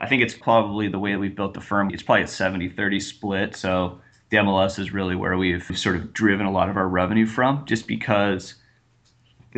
I 0.00 0.06
think 0.06 0.22
it's 0.22 0.34
probably 0.34 0.88
the 0.88 0.98
way 0.98 1.12
that 1.12 1.18
we've 1.18 1.36
built 1.36 1.54
the 1.54 1.60
firm. 1.60 1.90
It's 1.90 2.02
probably 2.02 2.24
a 2.24 2.28
70 2.28 2.70
30 2.70 3.00
split. 3.00 3.54
So 3.54 4.00
the 4.30 4.38
MLS 4.38 4.78
is 4.78 4.92
really 4.92 5.14
where 5.14 5.36
we've 5.36 5.64
sort 5.76 5.96
of 5.96 6.12
driven 6.12 6.46
a 6.46 6.52
lot 6.52 6.70
of 6.70 6.76
our 6.76 6.88
revenue 6.88 7.26
from, 7.26 7.64
just 7.66 7.86
because 7.86 8.54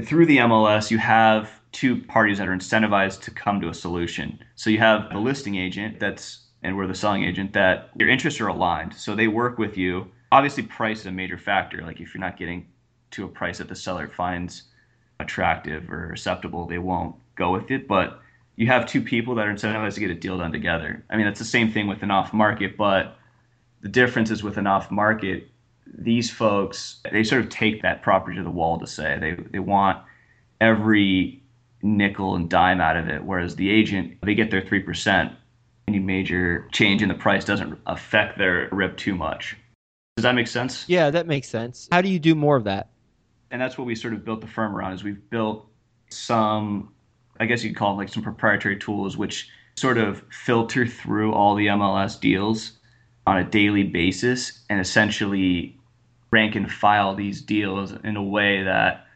through 0.04 0.26
the 0.26 0.38
MLS, 0.38 0.90
you 0.90 0.98
have 0.98 1.60
two 1.70 2.02
parties 2.02 2.38
that 2.38 2.48
are 2.48 2.56
incentivized 2.56 3.20
to 3.22 3.30
come 3.30 3.60
to 3.60 3.68
a 3.68 3.74
solution. 3.74 4.38
So 4.56 4.70
you 4.70 4.78
have 4.78 5.10
the 5.10 5.18
listing 5.18 5.56
agent 5.56 6.00
that's, 6.00 6.46
and 6.62 6.76
we're 6.76 6.86
the 6.86 6.94
selling 6.94 7.24
agent, 7.24 7.52
that 7.52 7.90
your 7.96 8.08
interests 8.08 8.40
are 8.40 8.48
aligned. 8.48 8.94
So 8.94 9.14
they 9.14 9.28
work 9.28 9.58
with 9.58 9.76
you. 9.76 10.10
Obviously, 10.30 10.62
price 10.62 11.00
is 11.00 11.06
a 11.06 11.12
major 11.12 11.38
factor. 11.38 11.82
Like 11.82 12.00
if 12.00 12.14
you're 12.14 12.20
not 12.20 12.36
getting 12.36 12.66
to 13.12 13.24
a 13.24 13.28
price 13.28 13.58
that 13.58 13.68
the 13.68 13.76
seller 13.76 14.08
finds 14.08 14.64
attractive 15.20 15.90
or 15.90 16.10
acceptable, 16.10 16.66
they 16.66 16.78
won't 16.78 17.14
go 17.34 17.52
with 17.52 17.70
it. 17.70 17.86
But 17.88 18.20
you 18.56 18.66
have 18.68 18.86
two 18.86 19.02
people 19.02 19.34
that 19.34 19.46
are 19.46 19.52
incentivized 19.52 19.94
to 19.94 20.00
get 20.00 20.10
a 20.10 20.14
deal 20.14 20.38
done 20.38 20.52
together. 20.52 21.04
I 21.10 21.16
mean, 21.16 21.26
that's 21.26 21.38
the 21.38 21.44
same 21.44 21.72
thing 21.72 21.86
with 21.86 22.02
an 22.02 22.10
off 22.10 22.32
market, 22.32 22.76
but 22.76 23.16
the 23.80 23.88
difference 23.88 24.30
is 24.30 24.42
with 24.42 24.56
an 24.56 24.66
off 24.66 24.90
market, 24.90 25.48
these 25.86 26.30
folks 26.30 27.00
they 27.10 27.24
sort 27.24 27.42
of 27.42 27.50
take 27.50 27.82
that 27.82 28.02
property 28.02 28.36
to 28.36 28.42
the 28.42 28.50
wall 28.50 28.78
to 28.78 28.86
say 28.86 29.18
they 29.20 29.32
they 29.50 29.58
want 29.58 30.02
every 30.60 31.42
nickel 31.82 32.34
and 32.36 32.48
dime 32.48 32.80
out 32.80 32.96
of 32.96 33.08
it 33.08 33.22
whereas 33.22 33.56
the 33.56 33.68
agent 33.70 34.16
they 34.22 34.34
get 34.34 34.50
their 34.50 34.62
3% 34.62 35.34
any 35.92 36.02
major 36.02 36.66
change 36.72 37.02
in 37.02 37.08
the 37.08 37.14
price 37.14 37.44
doesn't 37.44 37.78
affect 37.86 38.38
their 38.38 38.68
rip 38.72 38.96
too 38.96 39.14
much 39.14 39.56
does 40.16 40.22
that 40.24 40.34
make 40.34 40.46
sense 40.46 40.84
Yeah, 40.88 41.08
that 41.10 41.26
makes 41.26 41.48
sense. 41.48 41.88
How 41.90 42.02
do 42.02 42.08
you 42.08 42.18
do 42.18 42.34
more 42.34 42.56
of 42.56 42.64
that? 42.64 42.88
and 43.50 43.60
that's 43.60 43.76
what 43.76 43.86
we 43.86 43.94
sort 43.94 44.14
of 44.14 44.24
built 44.24 44.40
the 44.40 44.46
firm 44.46 44.74
around 44.74 44.94
is 44.94 45.04
we've 45.04 45.28
built 45.30 45.66
some 46.08 46.90
i 47.40 47.44
guess 47.46 47.62
you 47.62 47.70
could 47.70 47.76
call 47.78 47.90
them 47.90 47.98
like 47.98 48.08
some 48.08 48.22
proprietary 48.22 48.78
tools 48.78 49.16
which 49.16 49.48
sort 49.76 49.98
of 49.98 50.22
filter 50.30 50.86
through 50.86 51.32
all 51.34 51.54
the 51.54 51.66
mls 51.66 52.18
deals 52.20 52.72
on 53.26 53.36
a 53.38 53.44
daily 53.44 53.82
basis 53.84 54.64
and 54.70 54.80
essentially 54.80 55.78
rank 56.30 56.54
and 56.54 56.70
file 56.72 57.14
these 57.14 57.42
deals 57.42 57.92
in 58.04 58.16
a 58.16 58.22
way 58.22 58.62
that 58.62 59.06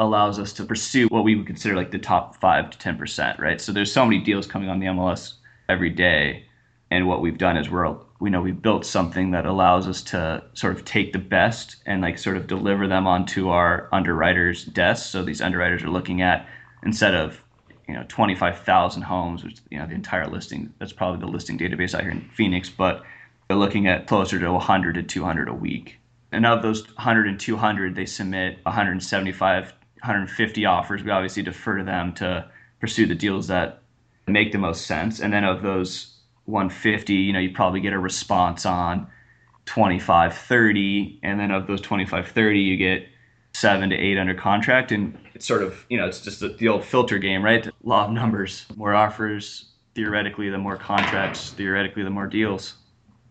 allows 0.00 0.38
us 0.38 0.52
to 0.52 0.64
pursue 0.64 1.06
what 1.08 1.24
we 1.24 1.34
would 1.36 1.46
consider 1.46 1.74
like 1.76 1.90
the 1.90 1.98
top 1.98 2.36
5 2.40 2.70
to 2.70 2.78
10% 2.78 3.38
right 3.38 3.60
so 3.60 3.72
there's 3.72 3.92
so 3.92 4.04
many 4.04 4.20
deals 4.22 4.46
coming 4.46 4.68
on 4.68 4.78
the 4.80 4.86
mls 4.86 5.34
every 5.68 5.90
day. 5.90 6.44
And 6.90 7.08
what 7.08 7.20
we've 7.20 7.38
done 7.38 7.56
is 7.56 7.68
we're 7.68 7.96
we 8.18 8.30
know 8.30 8.40
we've 8.40 8.62
built 8.62 8.86
something 8.86 9.32
that 9.32 9.44
allows 9.44 9.86
us 9.86 10.00
to 10.00 10.42
sort 10.54 10.74
of 10.74 10.84
take 10.84 11.12
the 11.12 11.18
best 11.18 11.76
and 11.84 12.00
like 12.00 12.18
sort 12.18 12.36
of 12.36 12.46
deliver 12.46 12.88
them 12.88 13.06
onto 13.06 13.50
our 13.50 13.88
underwriters 13.92 14.64
desks 14.64 15.10
so 15.10 15.22
these 15.22 15.42
underwriters 15.42 15.82
are 15.82 15.90
looking 15.90 16.22
at 16.22 16.48
instead 16.82 17.14
of 17.14 17.42
you 17.86 17.92
know 17.92 18.04
25,000 18.08 19.02
homes 19.02 19.44
which 19.44 19.58
you 19.70 19.78
know 19.78 19.86
the 19.86 19.94
entire 19.94 20.26
listing 20.26 20.72
that's 20.78 20.94
probably 20.94 21.20
the 21.20 21.30
listing 21.30 21.58
database 21.58 21.94
out 21.94 22.00
here 22.00 22.10
in 22.10 22.22
Phoenix 22.34 22.70
but 22.70 23.02
they're 23.48 23.56
looking 23.56 23.86
at 23.86 24.06
closer 24.06 24.38
to 24.38 24.52
100 24.52 24.94
to 24.94 25.02
200 25.02 25.48
a 25.48 25.54
week. 25.54 25.98
And 26.32 26.44
of 26.44 26.62
those 26.62 26.86
100 26.86 27.28
and 27.28 27.38
200 27.38 27.94
they 27.94 28.06
submit 28.06 28.58
175 28.64 29.72
150 30.02 30.66
offers. 30.66 31.02
We 31.02 31.10
obviously 31.10 31.42
defer 31.42 31.78
to 31.78 31.84
them 31.84 32.12
to 32.14 32.48
pursue 32.80 33.06
the 33.06 33.14
deals 33.14 33.46
that 33.48 33.82
make 34.26 34.52
the 34.52 34.58
most 34.58 34.86
sense 34.86 35.20
and 35.20 35.32
then 35.32 35.44
of 35.44 35.62
those 35.62 36.16
150, 36.46 37.12
you 37.12 37.32
know, 37.32 37.38
you 37.38 37.50
probably 37.50 37.80
get 37.80 37.92
a 37.92 37.98
response 37.98 38.64
on 38.64 39.06
25, 39.66 40.36
30, 40.36 41.20
and 41.22 41.38
then 41.40 41.50
of 41.50 41.66
those 41.66 41.80
25, 41.80 42.28
30, 42.28 42.60
you 42.60 42.76
get 42.76 43.06
seven 43.52 43.90
to 43.90 43.96
eight 43.96 44.16
under 44.16 44.34
contract, 44.34 44.92
and 44.92 45.18
it's 45.34 45.46
sort 45.46 45.62
of, 45.62 45.84
you 45.88 45.98
know, 45.98 46.06
it's 46.06 46.20
just 46.20 46.40
the, 46.40 46.48
the 46.48 46.68
old 46.68 46.84
filter 46.84 47.18
game, 47.18 47.44
right? 47.44 47.68
Law 47.82 48.06
of 48.06 48.12
numbers. 48.12 48.64
More 48.76 48.94
offers, 48.94 49.72
theoretically, 49.94 50.50
the 50.50 50.58
more 50.58 50.76
contracts, 50.76 51.50
theoretically, 51.50 52.04
the 52.04 52.10
more 52.10 52.26
deals. 52.26 52.74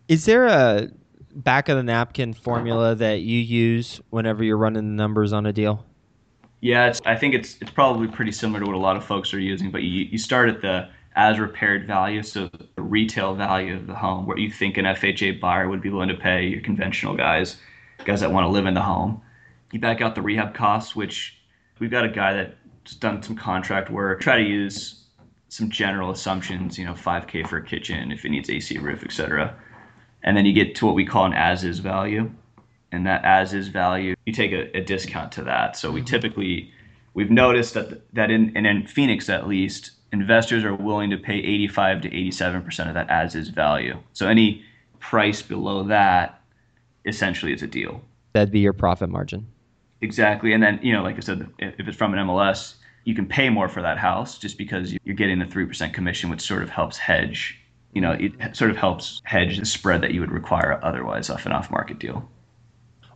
Is 0.08 0.24
there 0.26 0.46
a 0.46 0.88
back 1.36 1.68
of 1.68 1.76
the 1.76 1.82
napkin 1.82 2.34
formula 2.34 2.94
that 2.94 3.20
you 3.20 3.38
use 3.38 4.00
whenever 4.10 4.44
you're 4.44 4.56
running 4.56 4.96
the 4.96 5.02
numbers 5.02 5.32
on 5.32 5.46
a 5.46 5.52
deal? 5.52 5.84
Yeah, 6.66 6.88
it's, 6.88 7.00
I 7.06 7.14
think 7.14 7.32
it's 7.32 7.56
it's 7.60 7.70
probably 7.70 8.08
pretty 8.08 8.32
similar 8.32 8.58
to 8.58 8.66
what 8.66 8.74
a 8.74 8.78
lot 8.78 8.96
of 8.96 9.04
folks 9.04 9.32
are 9.32 9.38
using, 9.38 9.70
but 9.70 9.84
you, 9.84 10.06
you 10.10 10.18
start 10.18 10.48
at 10.48 10.62
the 10.62 10.88
as 11.14 11.38
repaired 11.38 11.86
value, 11.86 12.24
so 12.24 12.50
the 12.74 12.82
retail 12.82 13.36
value 13.36 13.76
of 13.76 13.86
the 13.86 13.94
home, 13.94 14.26
what 14.26 14.38
you 14.38 14.50
think 14.50 14.76
an 14.76 14.84
FHA 14.84 15.38
buyer 15.38 15.68
would 15.68 15.80
be 15.80 15.90
willing 15.90 16.08
to 16.08 16.16
pay, 16.16 16.44
your 16.44 16.60
conventional 16.60 17.16
guys, 17.16 17.58
guys 18.04 18.18
that 18.20 18.32
want 18.32 18.42
to 18.42 18.48
live 18.48 18.66
in 18.66 18.74
the 18.74 18.82
home. 18.82 19.22
You 19.70 19.78
back 19.78 20.00
out 20.00 20.16
the 20.16 20.22
rehab 20.22 20.54
costs, 20.54 20.96
which 20.96 21.36
we've 21.78 21.90
got 21.90 22.04
a 22.04 22.08
guy 22.08 22.32
that's 22.32 22.96
done 22.96 23.22
some 23.22 23.36
contract 23.36 23.88
work, 23.88 24.20
try 24.20 24.36
to 24.36 24.44
use 24.44 25.04
some 25.48 25.70
general 25.70 26.10
assumptions, 26.10 26.76
you 26.76 26.84
know, 26.84 26.94
5K 26.94 27.46
for 27.46 27.58
a 27.58 27.64
kitchen 27.64 28.10
if 28.10 28.24
it 28.24 28.30
needs 28.30 28.50
AC 28.50 28.76
roof, 28.78 29.04
etc. 29.04 29.54
And 30.24 30.36
then 30.36 30.44
you 30.44 30.52
get 30.52 30.74
to 30.74 30.86
what 30.86 30.96
we 30.96 31.06
call 31.06 31.26
an 31.26 31.32
as 31.32 31.62
is 31.62 31.78
value. 31.78 32.28
And 32.92 33.06
that 33.06 33.24
as 33.24 33.52
is 33.52 33.68
value, 33.68 34.14
you 34.26 34.32
take 34.32 34.52
a, 34.52 34.76
a 34.76 34.80
discount 34.80 35.32
to 35.32 35.44
that. 35.44 35.76
So 35.76 35.90
we 35.90 36.00
mm-hmm. 36.00 36.06
typically, 36.06 36.72
we've 37.14 37.30
noticed 37.30 37.74
that, 37.74 38.02
that 38.14 38.30
in, 38.30 38.56
and 38.56 38.66
in 38.66 38.86
Phoenix 38.86 39.28
at 39.28 39.48
least, 39.48 39.90
investors 40.12 40.64
are 40.64 40.74
willing 40.74 41.10
to 41.10 41.16
pay 41.16 41.34
85 41.34 42.02
to 42.02 42.10
87% 42.10 42.88
of 42.88 42.94
that 42.94 43.10
as 43.10 43.34
is 43.34 43.48
value. 43.48 43.98
So 44.12 44.28
any 44.28 44.64
price 45.00 45.42
below 45.42 45.82
that 45.84 46.40
essentially 47.04 47.52
is 47.52 47.62
a 47.62 47.66
deal. 47.66 48.00
That'd 48.32 48.52
be 48.52 48.60
your 48.60 48.72
profit 48.72 49.08
margin. 49.08 49.46
Exactly. 50.00 50.52
And 50.52 50.62
then, 50.62 50.78
you 50.82 50.92
know, 50.92 51.02
like 51.02 51.16
I 51.16 51.20
said, 51.20 51.48
if 51.58 51.88
it's 51.88 51.96
from 51.96 52.12
an 52.14 52.26
MLS, 52.26 52.74
you 53.04 53.14
can 53.14 53.26
pay 53.26 53.48
more 53.48 53.68
for 53.68 53.80
that 53.82 53.98
house 53.98 54.36
just 54.36 54.58
because 54.58 54.94
you're 55.04 55.14
getting 55.14 55.38
the 55.38 55.44
3% 55.46 55.92
commission, 55.92 56.28
which 56.28 56.40
sort 56.40 56.62
of 56.62 56.68
helps 56.68 56.98
hedge, 56.98 57.58
you 57.92 58.00
know, 58.00 58.16
it 58.18 58.56
sort 58.56 58.70
of 58.70 58.76
helps 58.76 59.22
hedge 59.24 59.58
the 59.58 59.64
spread 59.64 60.02
that 60.02 60.12
you 60.12 60.20
would 60.20 60.32
require 60.32 60.78
otherwise 60.82 61.30
off 61.30 61.46
an 61.46 61.52
off 61.52 61.70
market 61.70 61.98
deal. 61.98 62.28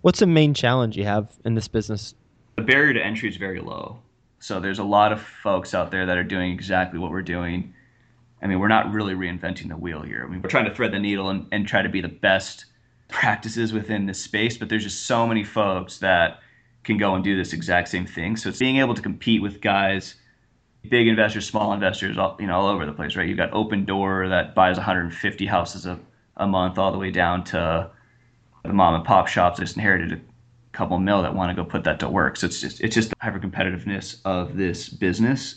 What's 0.02 0.21
the 0.21 0.26
main 0.26 0.54
challenge 0.54 0.97
you 0.97 1.04
have 1.04 1.28
in 1.45 1.54
this 1.54 1.69
business? 1.69 2.14
The 2.57 2.62
barrier 2.62 2.95
to 2.95 3.04
entry 3.04 3.28
is 3.28 3.37
very 3.37 3.61
low. 3.61 3.99
So 4.38 4.59
there's 4.59 4.78
a 4.78 4.85
lot 4.85 5.12
of 5.12 5.21
folks 5.21 5.75
out 5.75 5.90
there 5.90 6.07
that 6.07 6.16
are 6.16 6.25
doing 6.25 6.52
exactly 6.52 6.99
what 6.99 7.11
we're 7.11 7.21
doing. 7.21 7.75
I 8.42 8.47
mean, 8.47 8.59
we're 8.59 8.69
not 8.69 8.90
really 8.90 9.12
reinventing 9.12 9.69
the 9.69 9.76
wheel 9.76 10.00
here. 10.00 10.25
I 10.26 10.30
mean, 10.30 10.40
we're 10.40 10.49
trying 10.49 10.64
to 10.64 10.75
thread 10.75 10.92
the 10.92 10.99
needle 10.99 11.28
and, 11.28 11.47
and 11.52 11.69
try 11.69 11.83
to 11.83 11.90
be 11.90 12.00
the 12.00 12.09
best 12.09 12.64
practices 13.09 13.75
within 13.75 14.07
this 14.07 14.23
space, 14.23 14.57
but 14.57 14.71
there's 14.71 14.85
just 14.85 15.04
so 15.07 15.26
many 15.26 15.45
folks 15.45 15.99
that 15.99 16.40
can 16.85 16.97
go 16.97 17.14
and 17.14 17.23
do 17.23 17.37
this 17.37 17.52
exact 17.52 17.88
same 17.88 18.07
thing. 18.07 18.37
So 18.37 18.49
it's 18.49 18.59
being 18.59 18.78
able 18.78 18.95
to 18.95 19.02
compete 19.02 19.42
with 19.42 19.61
guys, 19.61 20.14
big 20.88 21.09
investors, 21.09 21.47
small 21.47 21.75
investors, 21.75 22.16
all, 22.16 22.37
you 22.40 22.47
know, 22.47 22.59
all 22.59 22.69
over 22.69 22.87
the 22.87 22.92
place, 22.92 23.16
right? 23.16 23.28
You've 23.28 23.37
got 23.37 23.50
Opendoor 23.50 24.30
that 24.30 24.54
buys 24.54 24.78
150 24.78 25.45
houses 25.45 25.85
a, 25.85 26.00
a 26.38 26.47
month, 26.47 26.78
all 26.78 26.90
the 26.90 26.99
way 26.99 27.11
down 27.11 27.45
to 27.45 27.90
the 28.62 28.72
mom 28.72 28.94
and 28.94 29.04
pop 29.04 29.28
shops 29.28 29.58
that 29.58 29.64
just 29.64 29.76
inherited 29.76 30.12
a 30.12 30.20
couple 30.72 30.98
mil 30.98 31.22
that 31.22 31.34
want 31.34 31.54
to 31.54 31.62
go 31.62 31.68
put 31.68 31.84
that 31.84 32.00
to 32.00 32.08
work. 32.08 32.36
So 32.36 32.46
it's 32.46 32.60
just 32.60 32.80
it's 32.80 32.94
just 32.94 33.10
the 33.10 33.16
hyper 33.20 33.38
competitiveness 33.38 34.20
of 34.24 34.56
this 34.56 34.88
business. 34.88 35.56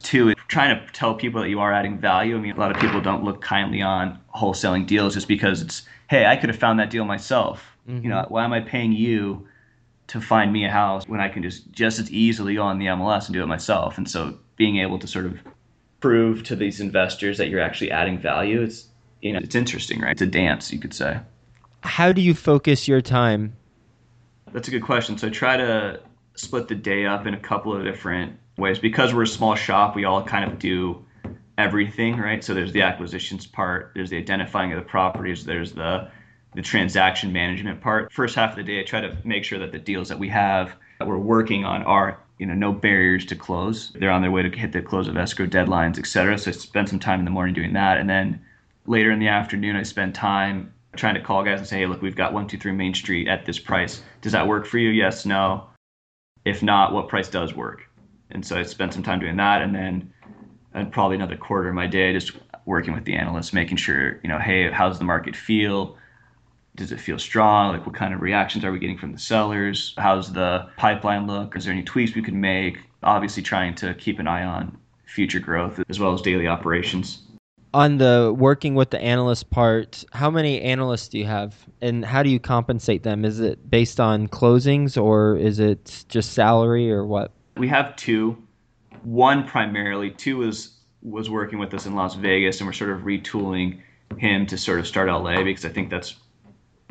Two, 0.00 0.34
trying 0.48 0.78
to 0.78 0.92
tell 0.92 1.14
people 1.14 1.40
that 1.42 1.48
you 1.48 1.60
are 1.60 1.72
adding 1.72 1.96
value. 1.96 2.36
I 2.36 2.40
mean, 2.40 2.56
a 2.56 2.58
lot 2.58 2.74
of 2.74 2.80
people 2.80 3.00
don't 3.00 3.22
look 3.22 3.40
kindly 3.40 3.82
on 3.82 4.18
wholesaling 4.34 4.86
deals 4.86 5.14
just 5.14 5.28
because 5.28 5.62
it's, 5.62 5.82
hey, 6.10 6.26
I 6.26 6.36
could 6.36 6.48
have 6.48 6.58
found 6.58 6.80
that 6.80 6.90
deal 6.90 7.04
myself. 7.04 7.76
Mm-hmm. 7.88 8.02
You 8.02 8.10
know, 8.10 8.26
why 8.28 8.44
am 8.44 8.52
I 8.52 8.60
paying 8.60 8.92
you 8.92 9.46
to 10.08 10.20
find 10.20 10.52
me 10.52 10.64
a 10.64 10.70
house 10.70 11.06
when 11.06 11.20
I 11.20 11.28
can 11.28 11.42
just 11.42 11.70
just 11.70 12.00
as 12.00 12.10
easily 12.10 12.56
go 12.56 12.62
on 12.62 12.78
the 12.78 12.86
MLS 12.86 13.26
and 13.26 13.34
do 13.34 13.42
it 13.42 13.46
myself? 13.46 13.96
And 13.96 14.10
so 14.10 14.36
being 14.56 14.78
able 14.78 14.98
to 14.98 15.06
sort 15.06 15.26
of 15.26 15.38
prove 16.00 16.42
to 16.44 16.56
these 16.56 16.80
investors 16.80 17.38
that 17.38 17.48
you're 17.48 17.60
actually 17.60 17.92
adding 17.92 18.18
value, 18.18 18.60
it's 18.60 18.88
you 19.20 19.32
know, 19.32 19.38
it's 19.38 19.54
interesting, 19.54 20.00
right? 20.00 20.10
It's 20.10 20.22
a 20.22 20.26
dance, 20.26 20.72
you 20.72 20.80
could 20.80 20.92
say. 20.92 21.20
How 21.82 22.12
do 22.12 22.20
you 22.20 22.34
focus 22.34 22.88
your 22.88 23.00
time 23.00 23.56
that's 24.52 24.68
a 24.68 24.70
good 24.70 24.82
question. 24.82 25.18
So 25.18 25.28
I 25.28 25.30
try 25.30 25.56
to 25.56 26.00
split 26.34 26.68
the 26.68 26.74
day 26.74 27.06
up 27.06 27.26
in 27.26 27.34
a 27.34 27.40
couple 27.40 27.74
of 27.74 27.84
different 27.84 28.38
ways. 28.58 28.78
Because 28.78 29.14
we're 29.14 29.22
a 29.22 29.26
small 29.26 29.54
shop, 29.54 29.96
we 29.96 30.04
all 30.04 30.22
kind 30.22 30.50
of 30.50 30.58
do 30.58 31.04
everything, 31.58 32.18
right? 32.18 32.42
So 32.44 32.54
there's 32.54 32.72
the 32.72 32.82
acquisitions 32.82 33.46
part, 33.46 33.92
there's 33.94 34.10
the 34.10 34.18
identifying 34.18 34.72
of 34.72 34.78
the 34.78 34.88
properties, 34.88 35.44
there's 35.44 35.72
the 35.72 36.10
the 36.54 36.60
transaction 36.60 37.32
management 37.32 37.80
part. 37.80 38.12
First 38.12 38.34
half 38.34 38.50
of 38.50 38.56
the 38.56 38.62
day, 38.62 38.78
I 38.78 38.82
try 38.82 39.00
to 39.00 39.16
make 39.24 39.42
sure 39.42 39.58
that 39.58 39.72
the 39.72 39.78
deals 39.78 40.10
that 40.10 40.18
we 40.18 40.28
have 40.28 40.74
that 40.98 41.08
we're 41.08 41.16
working 41.16 41.64
on 41.64 41.82
are 41.84 42.20
you 42.38 42.44
know 42.44 42.52
no 42.52 42.72
barriers 42.72 43.24
to 43.26 43.36
close. 43.36 43.90
They're 43.94 44.10
on 44.10 44.20
their 44.20 44.30
way 44.30 44.42
to 44.42 44.50
hit 44.50 44.72
the 44.72 44.82
close 44.82 45.08
of 45.08 45.16
escrow 45.16 45.46
deadlines, 45.46 45.98
et 45.98 46.06
cetera. 46.06 46.36
So 46.36 46.50
I 46.50 46.52
spend 46.52 46.90
some 46.90 46.98
time 46.98 47.20
in 47.20 47.24
the 47.24 47.30
morning 47.30 47.54
doing 47.54 47.72
that, 47.72 47.96
and 47.96 48.08
then 48.08 48.40
later 48.86 49.10
in 49.10 49.18
the 49.18 49.28
afternoon, 49.28 49.76
I 49.76 49.82
spend 49.82 50.14
time 50.14 50.74
trying 50.96 51.14
to 51.14 51.20
call 51.20 51.42
guys 51.42 51.58
and 51.58 51.68
say, 51.68 51.78
hey, 51.78 51.86
look, 51.86 52.02
we've 52.02 52.16
got 52.16 52.32
123 52.32 52.72
Main 52.72 52.94
Street 52.94 53.28
at 53.28 53.46
this 53.46 53.58
price. 53.58 54.02
Does 54.20 54.32
that 54.32 54.46
work 54.46 54.66
for 54.66 54.78
you? 54.78 54.90
Yes, 54.90 55.24
no. 55.24 55.66
If 56.44 56.62
not, 56.62 56.92
what 56.92 57.08
price 57.08 57.28
does 57.28 57.54
work? 57.54 57.88
And 58.30 58.44
so 58.44 58.58
I 58.58 58.62
spent 58.62 58.92
some 58.92 59.02
time 59.02 59.20
doing 59.20 59.36
that. 59.36 59.62
And 59.62 59.74
then 59.74 60.12
and 60.74 60.90
probably 60.90 61.16
another 61.16 61.36
quarter 61.36 61.68
of 61.68 61.74
my 61.74 61.86
day 61.86 62.12
just 62.12 62.32
working 62.64 62.94
with 62.94 63.04
the 63.04 63.14
analysts, 63.14 63.52
making 63.52 63.76
sure, 63.76 64.20
you 64.22 64.28
know, 64.28 64.38
hey, 64.38 64.70
how's 64.70 64.98
the 64.98 65.04
market 65.04 65.36
feel? 65.36 65.96
Does 66.74 66.92
it 66.92 67.00
feel 67.00 67.18
strong? 67.18 67.72
Like, 67.72 67.84
what 67.84 67.94
kind 67.94 68.14
of 68.14 68.22
reactions 68.22 68.64
are 68.64 68.72
we 68.72 68.78
getting 68.78 68.96
from 68.96 69.12
the 69.12 69.18
sellers? 69.18 69.94
How's 69.98 70.32
the 70.32 70.70
pipeline 70.78 71.26
look? 71.26 71.56
Is 71.56 71.64
there 71.64 71.72
any 71.72 71.82
tweaks 71.82 72.14
we 72.14 72.22
could 72.22 72.34
make? 72.34 72.78
Obviously, 73.02 73.42
trying 73.42 73.74
to 73.76 73.92
keep 73.94 74.18
an 74.18 74.26
eye 74.26 74.44
on 74.44 74.78
future 75.04 75.40
growth 75.40 75.80
as 75.90 76.00
well 76.00 76.14
as 76.14 76.22
daily 76.22 76.46
operations 76.48 77.24
on 77.74 77.98
the 77.98 78.34
working 78.36 78.74
with 78.74 78.90
the 78.90 79.00
analyst 79.00 79.50
part, 79.50 80.04
how 80.12 80.30
many 80.30 80.60
analysts 80.60 81.08
do 81.08 81.18
you 81.18 81.26
have, 81.26 81.66
and 81.80 82.04
how 82.04 82.22
do 82.22 82.30
you 82.30 82.38
compensate 82.38 83.02
them? 83.02 83.24
Is 83.24 83.40
it 83.40 83.70
based 83.70 84.00
on 84.00 84.28
closings, 84.28 85.00
or 85.00 85.36
is 85.36 85.58
it 85.58 86.04
just 86.08 86.32
salary, 86.32 86.90
or 86.92 87.06
what? 87.06 87.32
We 87.56 87.68
have 87.68 87.96
two. 87.96 88.36
One 89.02 89.46
primarily, 89.46 90.10
two 90.10 90.38
was 90.38 90.78
was 91.02 91.28
working 91.28 91.58
with 91.58 91.74
us 91.74 91.86
in 91.86 91.94
Las 91.94 92.14
Vegas, 92.14 92.60
and 92.60 92.68
we're 92.68 92.72
sort 92.72 92.90
of 92.90 93.00
retooling 93.00 93.80
him 94.18 94.46
to 94.46 94.58
sort 94.58 94.78
of 94.78 94.86
start 94.86 95.08
LA 95.08 95.42
because 95.42 95.64
I 95.64 95.70
think 95.70 95.90
that's 95.90 96.16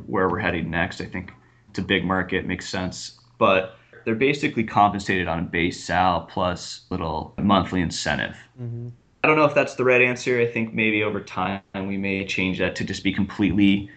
where 0.05 0.27
we're 0.29 0.39
heading 0.39 0.69
next. 0.69 1.01
I 1.01 1.05
think 1.05 1.31
it's 1.69 1.79
a 1.79 1.83
big 1.83 2.03
market, 2.03 2.45
makes 2.45 2.67
sense, 2.67 3.19
but 3.37 3.77
they're 4.03 4.15
basically 4.15 4.63
compensated 4.63 5.27
on 5.27 5.39
a 5.39 5.43
base 5.43 5.83
sal 5.83 6.21
plus 6.21 6.81
little 6.89 7.33
monthly 7.37 7.81
incentive. 7.81 8.35
Mm-hmm. 8.59 8.89
I 9.23 9.27
don't 9.27 9.37
know 9.37 9.45
if 9.45 9.53
that's 9.53 9.75
the 9.75 9.83
right 9.83 10.01
answer. 10.01 10.39
I 10.39 10.47
think 10.47 10.73
maybe 10.73 11.03
over 11.03 11.21
time 11.21 11.61
we 11.75 11.97
may 11.97 12.25
change 12.25 12.57
that 12.57 12.75
to 12.77 12.83
just 12.83 13.03
be 13.03 13.13
completely 13.13 13.89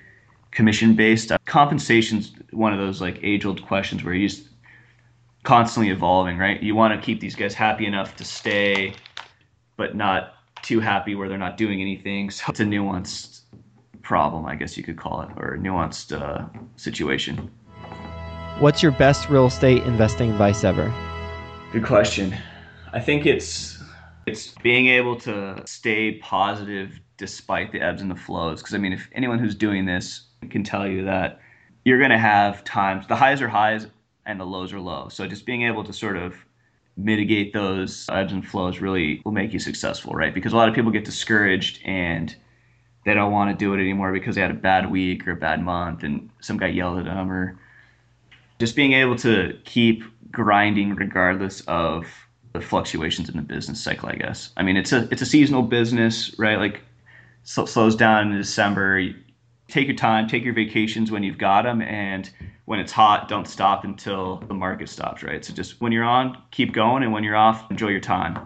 commission 0.50 0.94
based. 0.94 1.32
Compensation's 1.46 2.32
one 2.50 2.72
of 2.72 2.78
those 2.78 3.00
like 3.00 3.18
age 3.22 3.46
old 3.46 3.64
questions 3.64 4.04
where 4.04 4.12
you 4.12 4.28
just 4.28 4.48
constantly 5.42 5.90
evolving, 5.90 6.36
right? 6.36 6.62
You 6.62 6.74
want 6.74 6.98
to 6.98 7.04
keep 7.04 7.20
these 7.20 7.34
guys 7.34 7.54
happy 7.54 7.86
enough 7.86 8.16
to 8.16 8.24
stay, 8.24 8.94
but 9.76 9.96
not 9.96 10.34
too 10.62 10.80
happy 10.80 11.14
where 11.14 11.28
they're 11.28 11.38
not 11.38 11.56
doing 11.56 11.80
anything. 11.80 12.30
So 12.30 12.44
it's 12.48 12.60
a 12.60 12.64
nuanced 12.64 13.42
problem, 14.02 14.44
I 14.44 14.56
guess 14.56 14.76
you 14.76 14.82
could 14.82 14.98
call 14.98 15.22
it, 15.22 15.28
or 15.36 15.54
a 15.54 15.58
nuanced 15.58 16.18
uh, 16.18 16.46
situation. 16.76 17.50
What's 18.58 18.82
your 18.82 18.92
best 18.92 19.30
real 19.30 19.46
estate 19.46 19.82
investing 19.84 20.30
advice 20.30 20.64
ever? 20.64 20.92
Good 21.72 21.84
question. 21.84 22.36
I 22.92 23.00
think 23.00 23.26
it's 23.26 23.73
it's 24.26 24.48
being 24.62 24.88
able 24.88 25.16
to 25.20 25.62
stay 25.66 26.18
positive 26.18 27.00
despite 27.16 27.72
the 27.72 27.80
ebbs 27.80 28.02
and 28.02 28.10
the 28.10 28.16
flows. 28.16 28.60
Because 28.60 28.74
I 28.74 28.78
mean, 28.78 28.92
if 28.92 29.08
anyone 29.12 29.38
who's 29.38 29.54
doing 29.54 29.86
this 29.86 30.26
can 30.50 30.62
tell 30.62 30.86
you 30.86 31.04
that 31.04 31.40
you're 31.84 31.98
going 31.98 32.10
to 32.10 32.18
have 32.18 32.64
times 32.64 33.06
the 33.06 33.16
highs 33.16 33.40
are 33.40 33.48
highs 33.48 33.86
and 34.26 34.40
the 34.40 34.44
lows 34.44 34.72
are 34.72 34.80
low. 34.80 35.08
So 35.08 35.26
just 35.26 35.46
being 35.46 35.62
able 35.62 35.84
to 35.84 35.92
sort 35.92 36.16
of 36.16 36.34
mitigate 36.96 37.52
those 37.52 38.06
ebbs 38.10 38.32
and 38.32 38.46
flows 38.46 38.80
really 38.80 39.20
will 39.24 39.32
make 39.32 39.52
you 39.52 39.58
successful, 39.58 40.12
right? 40.12 40.34
Because 40.34 40.52
a 40.52 40.56
lot 40.56 40.68
of 40.68 40.74
people 40.74 40.90
get 40.90 41.04
discouraged 41.04 41.80
and 41.84 42.34
they 43.04 43.14
don't 43.14 43.32
want 43.32 43.50
to 43.50 43.56
do 43.56 43.74
it 43.74 43.80
anymore 43.80 44.12
because 44.12 44.34
they 44.34 44.40
had 44.40 44.50
a 44.50 44.54
bad 44.54 44.90
week 44.90 45.26
or 45.26 45.32
a 45.32 45.36
bad 45.36 45.62
month 45.62 46.04
and 46.04 46.30
some 46.40 46.56
guy 46.56 46.68
yelled 46.68 46.98
at 46.98 47.04
them 47.04 47.30
or 47.30 47.58
just 48.58 48.76
being 48.76 48.92
able 48.92 49.16
to 49.16 49.58
keep 49.64 50.04
grinding 50.30 50.94
regardless 50.94 51.60
of 51.62 52.06
the 52.54 52.60
fluctuations 52.60 53.28
in 53.28 53.36
the 53.36 53.42
business 53.42 53.82
cycle, 53.82 54.08
I 54.08 54.14
guess. 54.14 54.50
I 54.56 54.62
mean, 54.62 54.76
it's 54.76 54.92
a 54.92 55.08
it's 55.10 55.20
a 55.20 55.26
seasonal 55.26 55.62
business, 55.62 56.34
right? 56.38 56.58
Like 56.58 56.80
so, 57.42 57.66
slows 57.66 57.96
down 57.96 58.30
in 58.30 58.38
December. 58.38 58.98
You 58.98 59.14
take 59.68 59.86
your 59.88 59.96
time, 59.96 60.28
take 60.28 60.44
your 60.44 60.54
vacations 60.54 61.10
when 61.10 61.22
you've 61.22 61.36
got 61.36 61.62
them, 61.62 61.82
and 61.82 62.30
when 62.64 62.78
it's 62.78 62.92
hot, 62.92 63.28
don't 63.28 63.46
stop 63.46 63.84
until 63.84 64.36
the 64.48 64.54
market 64.54 64.88
stops, 64.88 65.22
right? 65.22 65.44
So 65.44 65.52
just 65.52 65.80
when 65.80 65.92
you're 65.92 66.04
on, 66.04 66.40
keep 66.52 66.72
going, 66.72 67.02
and 67.02 67.12
when 67.12 67.24
you're 67.24 67.36
off, 67.36 67.70
enjoy 67.70 67.88
your 67.88 68.00
time. 68.00 68.38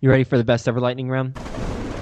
You 0.00 0.10
ready 0.10 0.24
for 0.24 0.36
the 0.36 0.44
best 0.44 0.68
ever 0.68 0.78
lightning 0.78 1.08
round? 1.08 1.36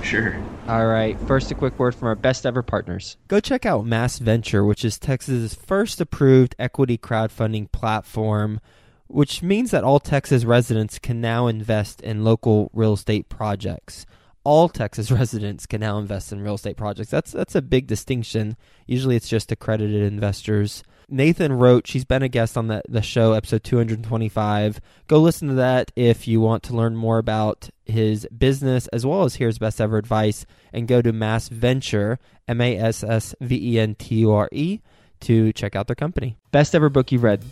Sure. 0.02 0.36
All 0.68 0.86
right. 0.86 1.18
First, 1.20 1.50
a 1.50 1.54
quick 1.54 1.78
word 1.78 1.94
from 1.94 2.08
our 2.08 2.14
best 2.14 2.44
ever 2.44 2.62
partners. 2.62 3.16
Go 3.28 3.40
check 3.40 3.64
out 3.64 3.86
Mass 3.86 4.18
Venture, 4.18 4.64
which 4.64 4.84
is 4.84 4.98
Texas's 4.98 5.54
first 5.54 6.00
approved 6.00 6.54
equity 6.58 6.98
crowdfunding 6.98 7.70
platform, 7.72 8.60
which 9.08 9.42
means 9.42 9.70
that 9.70 9.84
all 9.84 10.00
Texas 10.00 10.44
residents 10.44 10.98
can 10.98 11.20
now 11.20 11.46
invest 11.46 12.00
in 12.00 12.24
local 12.24 12.70
real 12.72 12.94
estate 12.94 13.28
projects 13.28 14.06
all 14.46 14.68
Texas 14.68 15.10
residents 15.20 15.66
can 15.66 15.80
now 15.80 15.98
invest 15.98 16.32
in 16.32 16.40
real 16.40 16.54
estate 16.54 16.76
projects. 16.76 17.10
That's 17.10 17.32
that's 17.32 17.56
a 17.56 17.62
big 17.62 17.88
distinction. 17.88 18.56
Usually 18.86 19.16
it's 19.16 19.28
just 19.28 19.50
accredited 19.50 20.02
investors. 20.02 20.84
Nathan 21.08 21.52
Roach, 21.52 21.90
he's 21.90 22.04
been 22.04 22.22
a 22.22 22.28
guest 22.28 22.56
on 22.56 22.66
the, 22.66 22.82
the 22.88 23.02
show, 23.02 23.32
episode 23.32 23.62
225. 23.62 24.80
Go 25.06 25.18
listen 25.20 25.48
to 25.48 25.54
that 25.54 25.92
if 25.94 26.26
you 26.26 26.40
want 26.40 26.64
to 26.64 26.74
learn 26.74 26.96
more 26.96 27.18
about 27.18 27.70
his 27.84 28.26
business 28.36 28.88
as 28.88 29.06
well 29.06 29.22
as 29.22 29.36
hear 29.36 29.46
his 29.46 29.58
best 29.58 29.80
ever 29.80 29.98
advice. 29.98 30.46
And 30.72 30.88
go 30.88 31.02
to 31.02 31.12
Mass 31.12 31.48
Venture, 31.48 32.18
M 32.46 32.60
A 32.60 32.76
S 32.76 33.02
S 33.02 33.34
V 33.40 33.74
E 33.74 33.80
N 33.80 33.96
T 33.96 34.14
U 34.16 34.32
R 34.32 34.48
E, 34.52 34.80
to 35.20 35.52
check 35.52 35.74
out 35.74 35.88
their 35.88 35.96
company. 35.96 36.38
Best 36.52 36.74
ever 36.74 36.88
book 36.88 37.10
you've 37.10 37.24
read? 37.24 37.44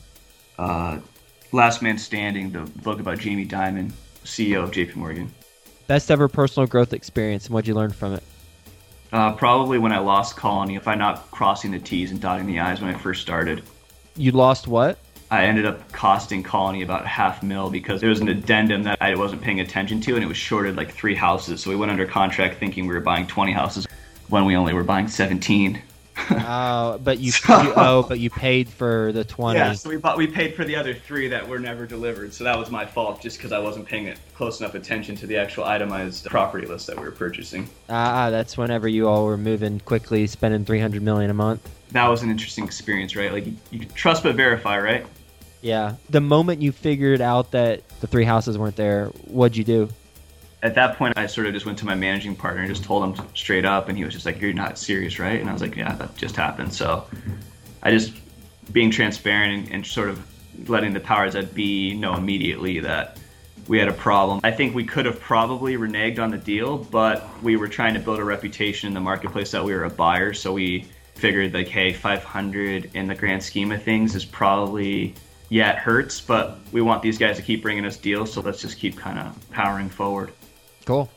Uh, 0.58 0.98
Last 1.54 1.82
Man 1.82 1.96
Standing, 1.98 2.50
the 2.50 2.62
book 2.82 2.98
about 2.98 3.20
Jamie 3.20 3.46
Dimon, 3.46 3.92
CEO 4.24 4.64
of 4.64 4.72
JP 4.72 4.96
Morgan. 4.96 5.32
Best 5.86 6.10
ever 6.10 6.26
personal 6.26 6.66
growth 6.66 6.92
experience, 6.92 7.46
and 7.46 7.54
what'd 7.54 7.68
you 7.68 7.74
learn 7.74 7.92
from 7.92 8.14
it? 8.14 8.24
Uh, 9.12 9.32
probably 9.34 9.78
when 9.78 9.92
I 9.92 9.98
lost 9.98 10.36
Colony, 10.36 10.74
if 10.74 10.88
I'm 10.88 10.98
not 10.98 11.30
crossing 11.30 11.70
the 11.70 11.78
T's 11.78 12.10
and 12.10 12.20
dotting 12.20 12.46
the 12.46 12.58
I's 12.58 12.80
when 12.80 12.92
I 12.92 12.98
first 12.98 13.22
started. 13.22 13.62
You 14.16 14.32
lost 14.32 14.66
what? 14.66 14.98
I 15.30 15.44
ended 15.44 15.64
up 15.64 15.92
costing 15.92 16.42
Colony 16.42 16.82
about 16.82 17.06
half 17.06 17.40
mil 17.44 17.70
because 17.70 18.00
there 18.00 18.10
was 18.10 18.18
an 18.18 18.28
addendum 18.28 18.82
that 18.82 18.98
I 19.00 19.14
wasn't 19.14 19.40
paying 19.40 19.60
attention 19.60 20.00
to, 20.00 20.16
and 20.16 20.24
it 20.24 20.26
was 20.26 20.36
shorted 20.36 20.74
like 20.74 20.90
three 20.90 21.14
houses. 21.14 21.62
So 21.62 21.70
we 21.70 21.76
went 21.76 21.92
under 21.92 22.04
contract 22.04 22.58
thinking 22.58 22.88
we 22.88 22.94
were 22.94 23.00
buying 23.00 23.28
20 23.28 23.52
houses 23.52 23.86
when 24.28 24.44
we 24.44 24.56
only 24.56 24.74
were 24.74 24.82
buying 24.82 25.06
17. 25.06 25.80
Oh, 26.16 26.98
but 27.02 27.18
you, 27.18 27.32
so, 27.32 27.62
you 27.62 27.72
oh, 27.76 28.02
but 28.02 28.18
you 28.18 28.30
paid 28.30 28.68
for 28.68 29.12
the 29.12 29.24
twenty. 29.24 29.58
Yeah, 29.58 29.72
so 29.72 29.90
we 29.90 29.96
bought 29.96 30.16
we 30.16 30.26
paid 30.26 30.54
for 30.54 30.64
the 30.64 30.76
other 30.76 30.94
three 30.94 31.28
that 31.28 31.46
were 31.46 31.58
never 31.58 31.86
delivered. 31.86 32.32
So 32.32 32.44
that 32.44 32.58
was 32.58 32.70
my 32.70 32.86
fault, 32.86 33.20
just 33.20 33.38
because 33.38 33.52
I 33.52 33.58
wasn't 33.58 33.86
paying 33.86 34.14
close 34.34 34.60
enough 34.60 34.74
attention 34.74 35.16
to 35.16 35.26
the 35.26 35.36
actual 35.36 35.64
itemized 35.64 36.26
property 36.26 36.66
list 36.66 36.86
that 36.86 36.96
we 36.96 37.04
were 37.04 37.10
purchasing. 37.10 37.68
Ah, 37.88 38.30
that's 38.30 38.56
whenever 38.56 38.88
you 38.88 39.08
all 39.08 39.26
were 39.26 39.36
moving 39.36 39.80
quickly, 39.80 40.26
spending 40.26 40.64
three 40.64 40.80
hundred 40.80 41.02
million 41.02 41.30
a 41.30 41.34
month. 41.34 41.68
That 41.92 42.08
was 42.08 42.22
an 42.22 42.30
interesting 42.30 42.64
experience, 42.64 43.14
right? 43.16 43.32
Like 43.32 43.46
you, 43.46 43.56
you 43.70 43.84
trust 43.86 44.22
but 44.22 44.34
verify, 44.34 44.78
right? 44.80 45.06
Yeah. 45.64 45.94
The 46.10 46.20
moment 46.20 46.60
you 46.60 46.72
figured 46.72 47.22
out 47.22 47.52
that 47.52 47.88
the 48.00 48.06
three 48.06 48.24
houses 48.24 48.58
weren't 48.58 48.76
there, 48.76 49.06
what'd 49.26 49.56
you 49.56 49.64
do? 49.64 49.88
At 50.64 50.74
that 50.74 50.96
point, 50.96 51.16
I 51.18 51.26
sort 51.26 51.46
of 51.46 51.52
just 51.52 51.66
went 51.66 51.78
to 51.80 51.86
my 51.86 51.94
managing 51.94 52.34
partner 52.34 52.62
and 52.62 52.70
just 52.70 52.84
told 52.84 53.04
him 53.04 53.26
straight 53.34 53.66
up, 53.66 53.90
and 53.90 53.98
he 53.98 54.02
was 54.02 54.14
just 54.14 54.24
like, 54.24 54.40
"You're 54.40 54.54
not 54.54 54.78
serious, 54.78 55.18
right?" 55.18 55.38
And 55.38 55.48
I 55.48 55.52
was 55.52 55.60
like, 55.60 55.76
"Yeah, 55.76 55.94
that 55.96 56.16
just 56.16 56.34
happened." 56.36 56.72
So, 56.72 57.06
I 57.82 57.90
just 57.90 58.14
being 58.72 58.90
transparent 58.90 59.66
and, 59.66 59.74
and 59.74 59.86
sort 59.86 60.08
of 60.08 60.26
letting 60.68 60.94
the 60.94 61.00
powers 61.00 61.34
that 61.34 61.54
be 61.54 61.92
know 61.94 62.14
immediately 62.14 62.80
that 62.80 63.18
we 63.68 63.78
had 63.78 63.88
a 63.88 63.92
problem. 63.92 64.40
I 64.42 64.52
think 64.52 64.74
we 64.74 64.84
could 64.84 65.04
have 65.04 65.20
probably 65.20 65.76
reneged 65.76 66.18
on 66.18 66.30
the 66.30 66.38
deal, 66.38 66.78
but 66.78 67.28
we 67.42 67.56
were 67.56 67.68
trying 67.68 67.92
to 67.94 68.00
build 68.00 68.18
a 68.18 68.24
reputation 68.24 68.88
in 68.88 68.94
the 68.94 69.00
marketplace 69.00 69.50
that 69.50 69.62
we 69.62 69.74
were 69.74 69.84
a 69.84 69.90
buyer, 69.90 70.32
so 70.32 70.54
we 70.54 70.86
figured 71.14 71.52
like, 71.52 71.68
hey, 71.68 71.92
500 71.92 72.90
in 72.94 73.06
the 73.06 73.14
grand 73.14 73.42
scheme 73.42 73.70
of 73.70 73.82
things 73.82 74.14
is 74.14 74.24
probably 74.24 75.14
yeah, 75.50 75.72
it 75.72 75.78
hurts, 75.78 76.22
but 76.22 76.58
we 76.72 76.80
want 76.80 77.02
these 77.02 77.18
guys 77.18 77.36
to 77.36 77.42
keep 77.42 77.62
bringing 77.62 77.84
us 77.84 77.98
deals, 77.98 78.32
so 78.32 78.40
let's 78.40 78.62
just 78.62 78.78
keep 78.78 78.96
kind 78.96 79.18
of 79.18 79.50
powering 79.50 79.90
forward. 79.90 80.32
Cool. 80.84 81.10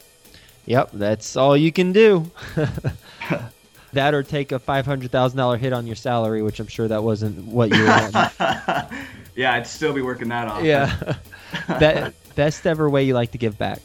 Yep, 0.65 0.91
that's 0.93 1.35
all 1.35 1.55
you 1.55 1.71
can 1.71 1.93
do. 1.93 2.29
that 3.93 4.13
or 4.13 4.23
take 4.23 4.51
a 4.51 4.59
five 4.59 4.85
hundred 4.85 5.11
thousand 5.11 5.37
dollar 5.37 5.57
hit 5.57 5.73
on 5.73 5.87
your 5.87 5.95
salary, 5.95 6.41
which 6.41 6.59
I'm 6.59 6.67
sure 6.67 6.87
that 6.87 7.03
wasn't 7.03 7.45
what 7.45 7.73
you 7.73 7.83
were 7.83 7.87
wanting. 7.87 8.99
yeah, 9.35 9.53
I'd 9.53 9.67
still 9.67 9.93
be 9.93 10.01
working 10.01 10.29
that 10.29 10.47
off. 10.47 10.63
Yeah. 10.63 11.15
that 11.67 12.13
best 12.35 12.67
ever 12.67 12.89
way 12.89 13.03
you 13.03 13.13
like 13.13 13.31
to 13.31 13.37
give 13.37 13.57
back. 13.57 13.81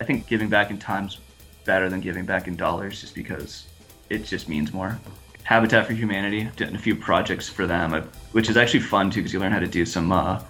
I 0.00 0.04
think 0.04 0.26
giving 0.26 0.48
back 0.48 0.70
in 0.70 0.78
time's 0.78 1.18
better 1.64 1.88
than 1.88 2.00
giving 2.00 2.24
back 2.24 2.48
in 2.48 2.56
dollars, 2.56 3.00
just 3.00 3.14
because 3.14 3.66
it 4.10 4.24
just 4.24 4.48
means 4.48 4.72
more. 4.72 4.98
Habitat 5.44 5.86
for 5.86 5.92
Humanity, 5.92 6.48
did 6.56 6.74
a 6.74 6.78
few 6.78 6.94
projects 6.94 7.48
for 7.48 7.66
them, 7.66 7.94
uh, 7.94 8.02
which 8.32 8.48
is 8.48 8.56
actually 8.56 8.80
fun 8.80 9.10
too, 9.10 9.20
because 9.20 9.32
you 9.32 9.40
learn 9.40 9.52
how 9.52 9.58
to 9.58 9.66
do 9.66 9.84
some 9.84 10.12
uh, 10.12 10.40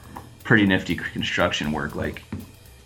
pretty 0.45 0.67
nifty 0.67 0.95
construction 0.95 1.73
work, 1.73 1.95
like 1.95 2.23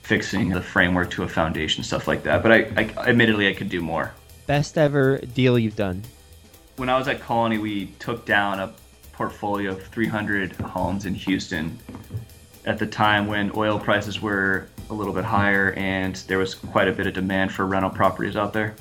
fixing 0.06 0.50
the 0.50 0.62
framework 0.62 1.10
to 1.10 1.24
a 1.24 1.28
foundation, 1.28 1.82
stuff 1.82 2.06
like 2.06 2.22
that. 2.22 2.40
But 2.40 2.52
I, 2.52 2.58
I 2.76 3.08
admittedly 3.08 3.48
I 3.48 3.54
could 3.54 3.68
do 3.68 3.80
more. 3.80 4.12
Best 4.46 4.78
ever 4.78 5.18
deal 5.18 5.58
you've 5.58 5.74
done? 5.74 6.02
When 6.76 6.88
I 6.88 6.96
was 6.96 7.08
at 7.08 7.20
Colony, 7.20 7.58
we 7.58 7.86
took 7.98 8.24
down 8.24 8.60
a 8.60 8.72
portfolio 9.12 9.72
of 9.72 9.84
300 9.88 10.52
homes 10.52 11.06
in 11.06 11.14
Houston 11.14 11.76
at 12.66 12.78
the 12.78 12.86
time 12.86 13.26
when 13.26 13.50
oil 13.56 13.80
prices 13.80 14.22
were 14.22 14.68
a 14.90 14.94
little 14.94 15.12
bit 15.12 15.24
higher 15.24 15.72
and 15.72 16.14
there 16.28 16.38
was 16.38 16.54
quite 16.54 16.86
a 16.86 16.92
bit 16.92 17.08
of 17.08 17.14
demand 17.14 17.50
for 17.50 17.66
rental 17.66 17.90
properties 17.90 18.36
out 18.36 18.52
there. 18.52 18.76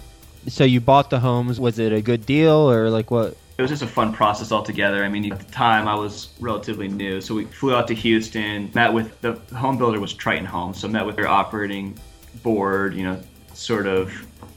So 0.47 0.63
you 0.63 0.79
bought 0.79 1.09
the 1.09 1.19
homes. 1.19 1.59
Was 1.59 1.79
it 1.79 1.91
a 1.91 2.01
good 2.01 2.27
deal 2.27 2.69
or 2.69 2.91
like 2.91 3.09
what? 3.09 3.35
It 3.57 3.61
was 3.61 3.71
just 3.71 3.83
a 3.83 3.87
fun 3.87 4.13
process 4.13 4.51
altogether. 4.51 5.03
I 5.03 5.09
mean, 5.09 5.31
at 5.31 5.39
the 5.39 5.51
time 5.51 5.87
I 5.87 5.95
was 5.95 6.29
relatively 6.39 6.87
new, 6.87 7.21
so 7.21 7.35
we 7.35 7.45
flew 7.45 7.73
out 7.73 7.87
to 7.87 7.93
Houston, 7.95 8.69
met 8.73 8.91
with 8.91 9.19
the 9.21 9.33
home 9.55 9.77
builder 9.77 9.99
was 9.99 10.13
Triton 10.13 10.45
Homes, 10.45 10.79
so 10.79 10.87
met 10.87 11.05
with 11.05 11.15
their 11.15 11.27
operating 11.27 11.97
board, 12.43 12.93
you 12.93 13.03
know, 13.03 13.21
sort 13.53 13.87
of 13.87 14.11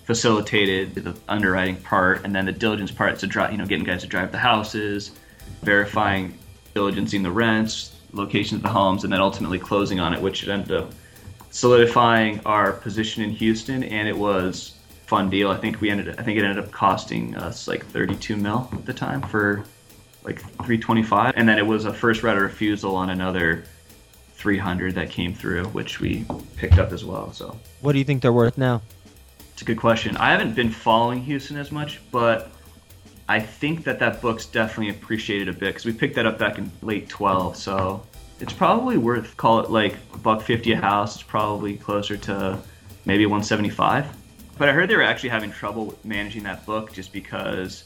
facilitated 0.04 0.94
the 0.96 1.14
underwriting 1.28 1.76
part, 1.76 2.24
and 2.24 2.34
then 2.34 2.46
the 2.46 2.52
diligence 2.52 2.90
part 2.90 3.18
to 3.20 3.26
drive, 3.26 3.52
you 3.52 3.58
know, 3.58 3.66
getting 3.66 3.84
guys 3.84 4.02
to 4.02 4.08
drive 4.08 4.32
the 4.32 4.38
houses, 4.38 5.12
verifying, 5.62 6.36
diligencing 6.74 7.22
the 7.22 7.30
rents, 7.30 7.94
locations 8.12 8.58
of 8.58 8.62
the 8.62 8.68
homes, 8.68 9.04
and 9.04 9.12
then 9.12 9.20
ultimately 9.20 9.58
closing 9.58 10.00
on 10.00 10.12
it, 10.12 10.20
which 10.20 10.48
ended 10.48 10.72
up 10.72 10.90
solidifying 11.50 12.40
our 12.46 12.72
position 12.72 13.22
in 13.22 13.30
Houston, 13.30 13.84
and 13.84 14.08
it 14.08 14.16
was 14.16 14.77
fun 15.08 15.30
deal. 15.30 15.50
I 15.50 15.56
think 15.56 15.80
we 15.80 15.88
ended. 15.88 16.10
I 16.18 16.22
think 16.22 16.38
it 16.38 16.44
ended 16.44 16.62
up 16.62 16.70
costing 16.70 17.34
us 17.34 17.66
like 17.66 17.84
32 17.86 18.36
mil 18.36 18.68
at 18.72 18.84
the 18.84 18.92
time 18.92 19.22
for 19.22 19.64
like 20.22 20.40
325, 20.40 21.32
and 21.34 21.48
then 21.48 21.58
it 21.58 21.66
was 21.66 21.86
a 21.86 21.94
first 21.94 22.22
right 22.22 22.36
of 22.36 22.42
refusal 22.42 22.94
on 22.94 23.08
another 23.08 23.64
300 24.34 24.94
that 24.94 25.10
came 25.10 25.32
through, 25.32 25.64
which 25.68 25.98
we 25.98 26.26
picked 26.56 26.78
up 26.78 26.92
as 26.92 27.04
well. 27.04 27.32
So, 27.32 27.58
what 27.80 27.92
do 27.92 27.98
you 27.98 28.04
think 28.04 28.20
they're 28.20 28.32
worth 28.32 28.58
now? 28.58 28.82
It's 29.54 29.62
a 29.62 29.64
good 29.64 29.78
question. 29.78 30.16
I 30.18 30.30
haven't 30.30 30.54
been 30.54 30.70
following 30.70 31.22
Houston 31.22 31.56
as 31.56 31.72
much, 31.72 32.00
but 32.12 32.50
I 33.30 33.40
think 33.40 33.84
that 33.84 33.98
that 34.00 34.20
book's 34.20 34.44
definitely 34.44 34.90
appreciated 34.90 35.48
a 35.48 35.52
bit 35.52 35.68
because 35.68 35.86
we 35.86 35.92
picked 35.94 36.16
that 36.16 36.26
up 36.26 36.38
back 36.38 36.58
in 36.58 36.70
late 36.82 37.08
12. 37.08 37.56
So 37.56 38.02
it's 38.40 38.52
probably 38.52 38.98
worth 38.98 39.36
call 39.38 39.60
it 39.60 39.70
like 39.70 39.96
a 40.12 40.18
buck 40.18 40.42
50 40.42 40.72
a 40.72 40.76
house. 40.76 41.14
It's 41.14 41.24
probably 41.24 41.78
closer 41.78 42.18
to 42.18 42.58
maybe 43.06 43.24
175. 43.24 44.06
But 44.58 44.68
I 44.68 44.72
heard 44.72 44.90
they 44.90 44.96
were 44.96 45.02
actually 45.02 45.30
having 45.30 45.52
trouble 45.52 45.96
managing 46.04 46.42
that 46.42 46.66
book 46.66 46.92
just 46.92 47.12
because 47.12 47.84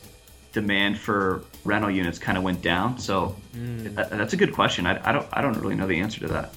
demand 0.53 0.99
for 0.99 1.45
rental 1.65 1.91
units 1.91 2.19
kind 2.19 2.37
of 2.39 2.45
went 2.45 2.63
down. 2.63 2.99
So 2.99 3.37
mm. 3.55 3.95
that, 3.95 4.11
that's 4.11 4.33
a 4.33 4.37
good 4.37 4.53
question. 4.53 4.87
I, 4.87 5.01
I, 5.09 5.13
don't 5.13 5.27
I 5.33 5.43
don't 5.43 5.57
really 5.59 5.75
know 5.75 5.87
the 5.87 6.01
answer 6.01 6.21
to 6.21 6.29
that. 6.29 6.55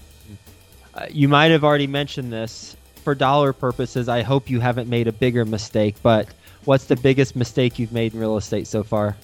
Uh, 0.94 1.06
you 1.10 1.28
might 1.28 1.52
have 1.52 1.64
already 1.64 1.88
mentioned 1.88 2.32
this. 2.32 2.76
For 3.04 3.14
dollar 3.14 3.54
purposes, 3.54 4.10
I 4.10 4.24
hope 4.24 4.50
you 4.50 4.60
haven't 4.60 4.90
made 4.90 5.08
a 5.08 5.12
bigger 5.12 5.46
mistake. 5.46 5.96
But 6.02 6.28
what's 6.64 6.86
the 6.86 6.96
biggest 6.96 7.36
mistake 7.36 7.78
you've 7.78 7.92
made 7.92 8.16
in 8.16 8.20
real 8.20 8.38
estate 8.38 8.66
so 8.66 8.82
far? 8.82 9.16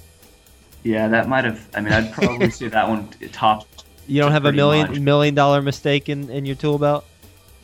Yeah, 0.84 1.08
that 1.08 1.28
might 1.28 1.46
have. 1.46 1.68
I 1.74 1.82
mean, 1.82 1.94
I'd 1.94 2.12
probably 2.12 2.50
say 2.52 2.68
that 2.68 2.88
one 2.88 3.10
topped. 3.32 3.86
You 4.08 4.22
don't 4.22 4.34
have 4.34 4.46
a 4.46 4.52
million 4.52 4.92
much. 4.92 5.00
million 5.00 5.34
dollar 5.34 5.62
mistake 5.62 6.10
in, 6.10 6.30
in 6.30 6.46
your 6.46 6.56
tool 6.56 6.78
belt. 6.78 7.06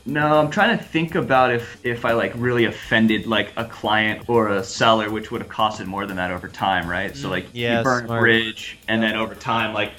No, 0.08 0.40
I'm 0.40 0.50
trying 0.50 0.78
to 0.78 0.82
think 0.82 1.16
about 1.16 1.54
if 1.54 1.86
if 1.86 2.06
I 2.06 2.14
like 2.14 2.32
really 2.36 2.64
offended 2.64 3.28
like 3.28 3.52
a 3.58 3.66
client 3.66 4.30
or 4.30 4.48
a 4.48 4.64
seller, 4.64 5.12
which 5.12 5.32
would 5.32 5.42
have 5.42 5.52
costed 5.52 5.86
more 5.86 6.06
than 6.06 6.16
that 6.16 6.32
over 6.32 6.48
time, 6.48 6.90
right? 6.90 7.14
So 7.14 7.30
like 7.30 7.48
yeah, 7.52 7.80
you 7.80 7.84
burn 7.84 8.06
smart. 8.06 8.20
a 8.20 8.22
bridge, 8.22 8.80
and 8.88 9.04
then 9.04 9.16
over 9.16 9.36
time, 9.36 9.74
like 9.74 9.92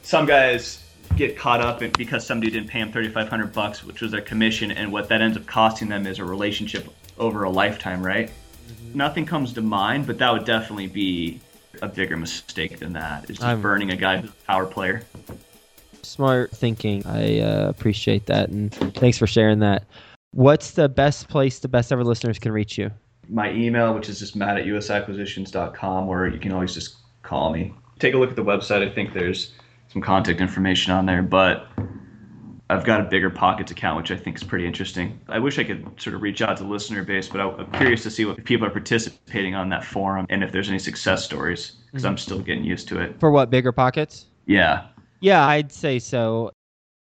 some 0.00 0.24
guys 0.24 0.82
get 1.16 1.36
caught 1.36 1.60
up 1.60 1.82
in, 1.82 1.90
because 1.90 2.26
somebody 2.26 2.50
didn't 2.50 2.68
pay 2.68 2.80
them 2.80 2.90
3,500 2.90 3.52
bucks, 3.52 3.84
which 3.84 4.00
was 4.00 4.10
their 4.10 4.22
commission, 4.22 4.70
and 4.70 4.90
what 4.90 5.10
that 5.10 5.20
ends 5.20 5.36
up 5.36 5.44
costing 5.44 5.90
them 5.90 6.06
is 6.06 6.18
a 6.18 6.24
relationship 6.24 6.88
over 7.18 7.44
a 7.44 7.50
lifetime, 7.50 8.02
right? 8.02 8.28
Mm-hmm. 8.30 8.96
Nothing 8.96 9.26
comes 9.26 9.52
to 9.52 9.60
mind, 9.60 10.06
but 10.06 10.16
that 10.16 10.32
would 10.32 10.46
definitely 10.46 10.86
be 10.86 11.42
a 11.82 11.88
bigger 11.88 12.16
mistake 12.16 12.78
than 12.78 12.94
that. 12.94 13.24
Is 13.24 13.36
just 13.36 13.42
I'm, 13.42 13.60
burning 13.60 13.90
a 13.90 13.96
guy 13.96 14.16
who's 14.16 14.30
a 14.30 14.46
power 14.46 14.64
player 14.64 15.04
smart 16.04 16.50
thinking. 16.50 17.04
I 17.06 17.40
uh, 17.40 17.68
appreciate 17.68 18.26
that, 18.26 18.48
and 18.48 18.72
thanks 18.94 19.18
for 19.18 19.26
sharing 19.26 19.60
that. 19.60 19.84
What's 20.32 20.72
the 20.72 20.88
best 20.88 21.28
place 21.28 21.58
the 21.58 21.68
best 21.68 21.92
ever 21.92 22.04
listeners 22.04 22.38
can 22.38 22.52
reach 22.52 22.78
you? 22.78 22.90
My 23.28 23.52
email, 23.52 23.94
which 23.94 24.08
is 24.08 24.18
just 24.18 24.34
matt 24.34 24.58
at 24.58 24.64
usacquisitions.com, 24.64 26.08
or 26.08 26.28
you 26.28 26.38
can 26.38 26.52
always 26.52 26.74
just 26.74 26.96
call 27.22 27.52
me. 27.52 27.74
Take 27.98 28.14
a 28.14 28.18
look 28.18 28.30
at 28.30 28.36
the 28.36 28.44
website. 28.44 28.86
I 28.86 28.92
think 28.92 29.12
there's 29.12 29.52
some 29.92 30.02
contact 30.02 30.40
information 30.40 30.92
on 30.92 31.06
there, 31.06 31.22
but 31.22 31.68
I've 32.70 32.84
got 32.84 33.00
a 33.00 33.04
BiggerPockets 33.04 33.70
account, 33.70 33.98
which 33.98 34.10
I 34.10 34.16
think 34.16 34.36
is 34.36 34.42
pretty 34.42 34.66
interesting. 34.66 35.20
I 35.28 35.38
wish 35.38 35.58
I 35.58 35.64
could 35.64 35.86
sort 36.00 36.16
of 36.16 36.22
reach 36.22 36.40
out 36.40 36.56
to 36.56 36.62
the 36.62 36.68
listener 36.68 37.02
base, 37.02 37.28
but 37.28 37.40
I'm 37.40 37.70
curious 37.72 38.02
to 38.04 38.10
see 38.10 38.24
what 38.24 38.42
people 38.44 38.66
are 38.66 38.70
participating 38.70 39.54
on 39.54 39.68
that 39.68 39.84
forum 39.84 40.26
and 40.30 40.42
if 40.42 40.52
there's 40.52 40.70
any 40.70 40.78
success 40.78 41.22
stories 41.22 41.72
because 41.90 42.06
I'm 42.06 42.16
still 42.16 42.38
getting 42.38 42.64
used 42.64 42.88
to 42.88 42.98
it. 42.98 43.20
For 43.20 43.30
what 43.30 43.50
BiggerPockets? 43.50 44.24
Yeah, 44.46 44.86
yeah, 45.22 45.46
I'd 45.46 45.72
say 45.72 45.98
so. 45.98 46.50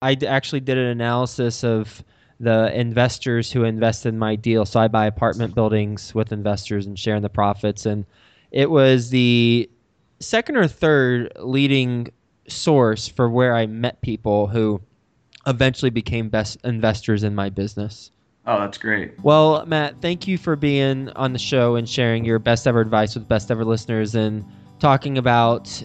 I 0.02 0.16
actually 0.26 0.60
did 0.60 0.76
an 0.76 0.86
analysis 0.86 1.64
of 1.64 2.04
the 2.40 2.72
investors 2.78 3.50
who 3.50 3.64
invest 3.64 4.06
in 4.06 4.18
my 4.18 4.36
deal. 4.36 4.66
So 4.66 4.80
I 4.80 4.88
buy 4.88 5.06
apartment 5.06 5.54
buildings 5.54 6.14
with 6.14 6.32
investors 6.32 6.86
and 6.86 6.98
share 6.98 7.16
in 7.16 7.22
the 7.22 7.28
profits. 7.28 7.86
And 7.86 8.04
it 8.50 8.70
was 8.70 9.10
the 9.10 9.70
second 10.20 10.56
or 10.56 10.66
third 10.68 11.32
leading 11.38 12.08
source 12.48 13.08
for 13.08 13.30
where 13.30 13.54
I 13.54 13.66
met 13.66 14.00
people 14.02 14.48
who 14.48 14.80
eventually 15.46 15.90
became 15.90 16.28
best 16.28 16.58
investors 16.64 17.22
in 17.22 17.34
my 17.34 17.50
business. 17.50 18.10
Oh, 18.46 18.58
that's 18.60 18.78
great. 18.78 19.12
Well, 19.22 19.64
Matt, 19.66 20.00
thank 20.00 20.26
you 20.26 20.38
for 20.38 20.56
being 20.56 21.10
on 21.10 21.32
the 21.32 21.38
show 21.38 21.76
and 21.76 21.88
sharing 21.88 22.24
your 22.24 22.38
best 22.38 22.66
ever 22.66 22.80
advice 22.80 23.14
with 23.14 23.28
best 23.28 23.50
ever 23.50 23.64
listeners 23.64 24.14
and 24.14 24.44
talking 24.78 25.18
about 25.18 25.82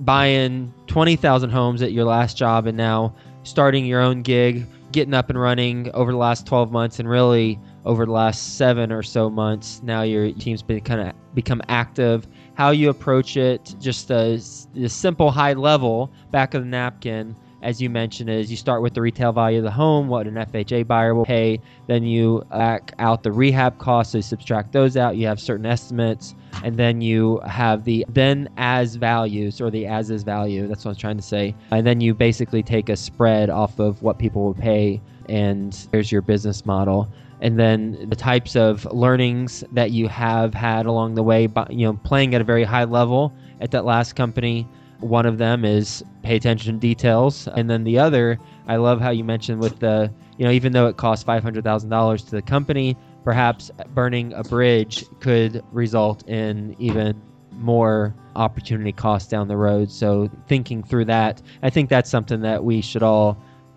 buying 0.00 0.72
20,000 0.86 1.50
homes 1.50 1.82
at 1.82 1.92
your 1.92 2.04
last 2.04 2.36
job 2.36 2.66
and 2.66 2.76
now 2.76 3.14
starting 3.44 3.84
your 3.84 4.00
own 4.00 4.22
gig, 4.22 4.66
getting 4.92 5.14
up 5.14 5.30
and 5.30 5.40
running 5.40 5.90
over 5.92 6.12
the 6.12 6.18
last 6.18 6.46
12 6.46 6.70
months 6.70 6.98
and 6.98 7.08
really 7.08 7.58
over 7.84 8.06
the 8.06 8.12
last 8.12 8.56
7 8.56 8.92
or 8.92 9.02
so 9.02 9.28
months. 9.28 9.80
Now 9.82 10.02
your 10.02 10.32
team's 10.32 10.62
been 10.62 10.80
kind 10.80 11.00
of 11.00 11.14
become 11.34 11.62
active. 11.68 12.26
How 12.54 12.70
you 12.70 12.90
approach 12.90 13.36
it, 13.36 13.74
just 13.80 14.10
a, 14.10 14.40
a 14.76 14.88
simple 14.88 15.30
high 15.30 15.54
level 15.54 16.12
back 16.30 16.54
of 16.54 16.62
the 16.62 16.68
napkin 16.68 17.34
as 17.62 17.80
you 17.80 17.88
mentioned, 17.88 18.28
is 18.28 18.50
you 18.50 18.56
start 18.56 18.82
with 18.82 18.94
the 18.94 19.00
retail 19.00 19.32
value 19.32 19.58
of 19.58 19.64
the 19.64 19.70
home, 19.70 20.08
what 20.08 20.26
an 20.26 20.34
FHA 20.34 20.86
buyer 20.86 21.14
will 21.14 21.24
pay. 21.24 21.60
Then 21.86 22.04
you 22.04 22.44
back 22.50 22.92
out 22.98 23.22
the 23.22 23.32
rehab 23.32 23.78
costs, 23.78 24.12
so 24.12 24.18
you 24.18 24.22
subtract 24.22 24.72
those 24.72 24.96
out. 24.96 25.16
You 25.16 25.26
have 25.26 25.40
certain 25.40 25.66
estimates, 25.66 26.34
and 26.64 26.76
then 26.76 27.00
you 27.00 27.40
have 27.46 27.84
the 27.84 28.04
then 28.08 28.48
as 28.56 28.96
values 28.96 29.60
or 29.60 29.70
the 29.70 29.86
as 29.86 30.10
is 30.10 30.22
value. 30.22 30.66
That's 30.66 30.84
what 30.84 30.90
I 30.90 30.92
was 30.92 30.98
trying 30.98 31.16
to 31.16 31.22
say. 31.22 31.54
And 31.70 31.86
then 31.86 32.00
you 32.00 32.14
basically 32.14 32.62
take 32.62 32.88
a 32.88 32.96
spread 32.96 33.48
off 33.48 33.78
of 33.78 34.02
what 34.02 34.18
people 34.18 34.42
will 34.42 34.54
pay, 34.54 35.00
and 35.28 35.72
there's 35.92 36.10
your 36.10 36.22
business 36.22 36.66
model 36.66 37.08
and 37.40 37.58
then 37.58 38.08
the 38.08 38.14
types 38.14 38.54
of 38.54 38.84
learnings 38.92 39.64
that 39.72 39.90
you 39.90 40.06
have 40.06 40.54
had 40.54 40.86
along 40.86 41.16
the 41.16 41.22
way 41.24 41.48
you 41.70 41.84
know 41.84 41.94
playing 42.04 42.34
at 42.36 42.40
a 42.40 42.44
very 42.44 42.62
high 42.62 42.84
level 42.84 43.32
at 43.60 43.72
that 43.72 43.84
last 43.84 44.14
company 44.14 44.66
one 45.02 45.26
of 45.26 45.38
them 45.38 45.64
is 45.64 46.04
pay 46.22 46.36
attention 46.36 46.74
to 46.74 46.80
details, 46.80 47.48
and 47.48 47.68
then 47.68 47.84
the 47.84 47.98
other, 47.98 48.38
I 48.66 48.76
love 48.76 49.00
how 49.00 49.10
you 49.10 49.24
mentioned 49.24 49.60
with 49.60 49.78
the, 49.80 50.12
you 50.38 50.44
know, 50.44 50.52
even 50.52 50.72
though 50.72 50.86
it 50.86 50.96
costs 50.96 51.24
five 51.24 51.42
hundred 51.42 51.64
thousand 51.64 51.90
dollars 51.90 52.22
to 52.24 52.30
the 52.30 52.42
company, 52.42 52.96
perhaps 53.24 53.70
burning 53.94 54.32
a 54.32 54.42
bridge 54.42 55.04
could 55.20 55.62
result 55.72 56.26
in 56.28 56.74
even 56.78 57.20
more 57.52 58.14
opportunity 58.34 58.92
costs 58.92 59.28
down 59.28 59.48
the 59.48 59.56
road. 59.56 59.90
So 59.90 60.30
thinking 60.48 60.82
through 60.82 61.04
that, 61.06 61.42
I 61.62 61.70
think 61.70 61.88
that's 61.88 62.10
something 62.10 62.40
that 62.40 62.64
we 62.64 62.80
should 62.80 63.02
all 63.02 63.36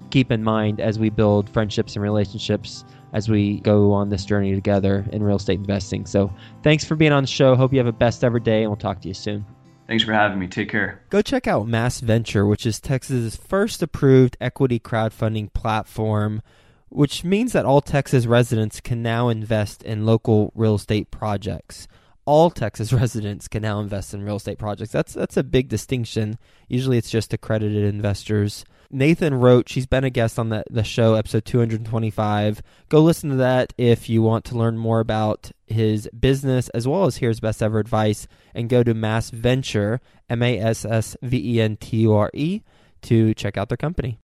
keep 0.09 0.31
in 0.31 0.43
mind 0.43 0.79
as 0.79 0.97
we 0.97 1.09
build 1.09 1.49
friendships 1.49 1.95
and 1.95 2.03
relationships 2.03 2.85
as 3.13 3.29
we 3.29 3.59
go 3.61 3.91
on 3.91 4.09
this 4.09 4.25
journey 4.25 4.53
together 4.53 5.05
in 5.11 5.23
real 5.23 5.37
estate 5.37 5.59
investing. 5.59 6.05
So 6.05 6.33
thanks 6.63 6.83
for 6.83 6.95
being 6.95 7.11
on 7.11 7.23
the 7.23 7.27
show. 7.27 7.55
Hope 7.55 7.73
you 7.73 7.79
have 7.79 7.87
a 7.87 7.93
best 7.93 8.23
ever 8.23 8.39
day, 8.39 8.61
and 8.61 8.69
we'll 8.69 8.77
talk 8.77 9.01
to 9.01 9.07
you 9.07 9.13
soon. 9.13 9.45
Thanks 9.87 10.03
for 10.03 10.13
having 10.13 10.39
me. 10.39 10.47
Take 10.47 10.69
care. 10.69 11.01
Go 11.09 11.21
check 11.21 11.47
out 11.47 11.67
Mass 11.67 11.99
Venture, 11.99 12.45
which 12.45 12.65
is 12.65 12.79
Texas's 12.79 13.35
first 13.35 13.83
approved 13.83 14.35
equity 14.41 14.79
crowdfunding 14.79 15.53
platform, 15.53 16.41
which 16.89 17.23
means 17.23 17.53
that 17.53 17.65
all 17.65 17.81
Texas 17.81 18.25
residents 18.25 18.81
can 18.81 19.03
now 19.03 19.29
invest 19.29 19.83
in 19.83 20.05
local 20.05 20.51
real 20.55 20.75
estate 20.75 21.11
projects. 21.11 21.87
All 22.25 22.49
Texas 22.49 22.91
residents 22.93 23.47
can 23.47 23.61
now 23.61 23.79
invest 23.79 24.13
in 24.13 24.23
real 24.23 24.37
estate 24.37 24.57
projects. 24.57 24.91
That's 24.91 25.13
that's 25.13 25.37
a 25.37 25.43
big 25.43 25.69
distinction. 25.69 26.39
Usually 26.67 26.97
it's 26.97 27.11
just 27.11 27.33
accredited 27.33 27.83
investors. 27.83 28.65
Nathan 28.89 29.33
Roach, 29.33 29.73
he's 29.73 29.85
been 29.85 30.03
a 30.03 30.09
guest 30.09 30.37
on 30.37 30.49
the, 30.49 30.63
the 30.69 30.83
show, 30.83 31.15
episode 31.15 31.45
225. 31.45 32.61
Go 32.89 33.01
listen 33.01 33.29
to 33.29 33.35
that 33.37 33.73
if 33.77 34.09
you 34.09 34.21
want 34.21 34.45
to 34.45 34.57
learn 34.57 34.77
more 34.77 34.99
about 34.99 35.51
his 35.65 36.07
business 36.17 36.69
as 36.69 36.87
well 36.87 37.05
as 37.05 37.17
hear 37.17 37.29
his 37.29 37.39
best 37.39 37.61
ever 37.61 37.79
advice. 37.79 38.27
And 38.53 38.69
go 38.69 38.83
to 38.83 38.93
Mass 38.93 39.29
Venture, 39.29 40.01
M 40.29 40.41
A 40.41 40.59
S 40.59 40.85
S 40.85 41.17
V 41.21 41.57
E 41.57 41.61
N 41.61 41.77
T 41.77 41.97
U 41.97 42.13
R 42.13 42.29
E, 42.33 42.61
to 43.03 43.33
check 43.33 43.57
out 43.57 43.69
their 43.69 43.77
company. 43.77 44.19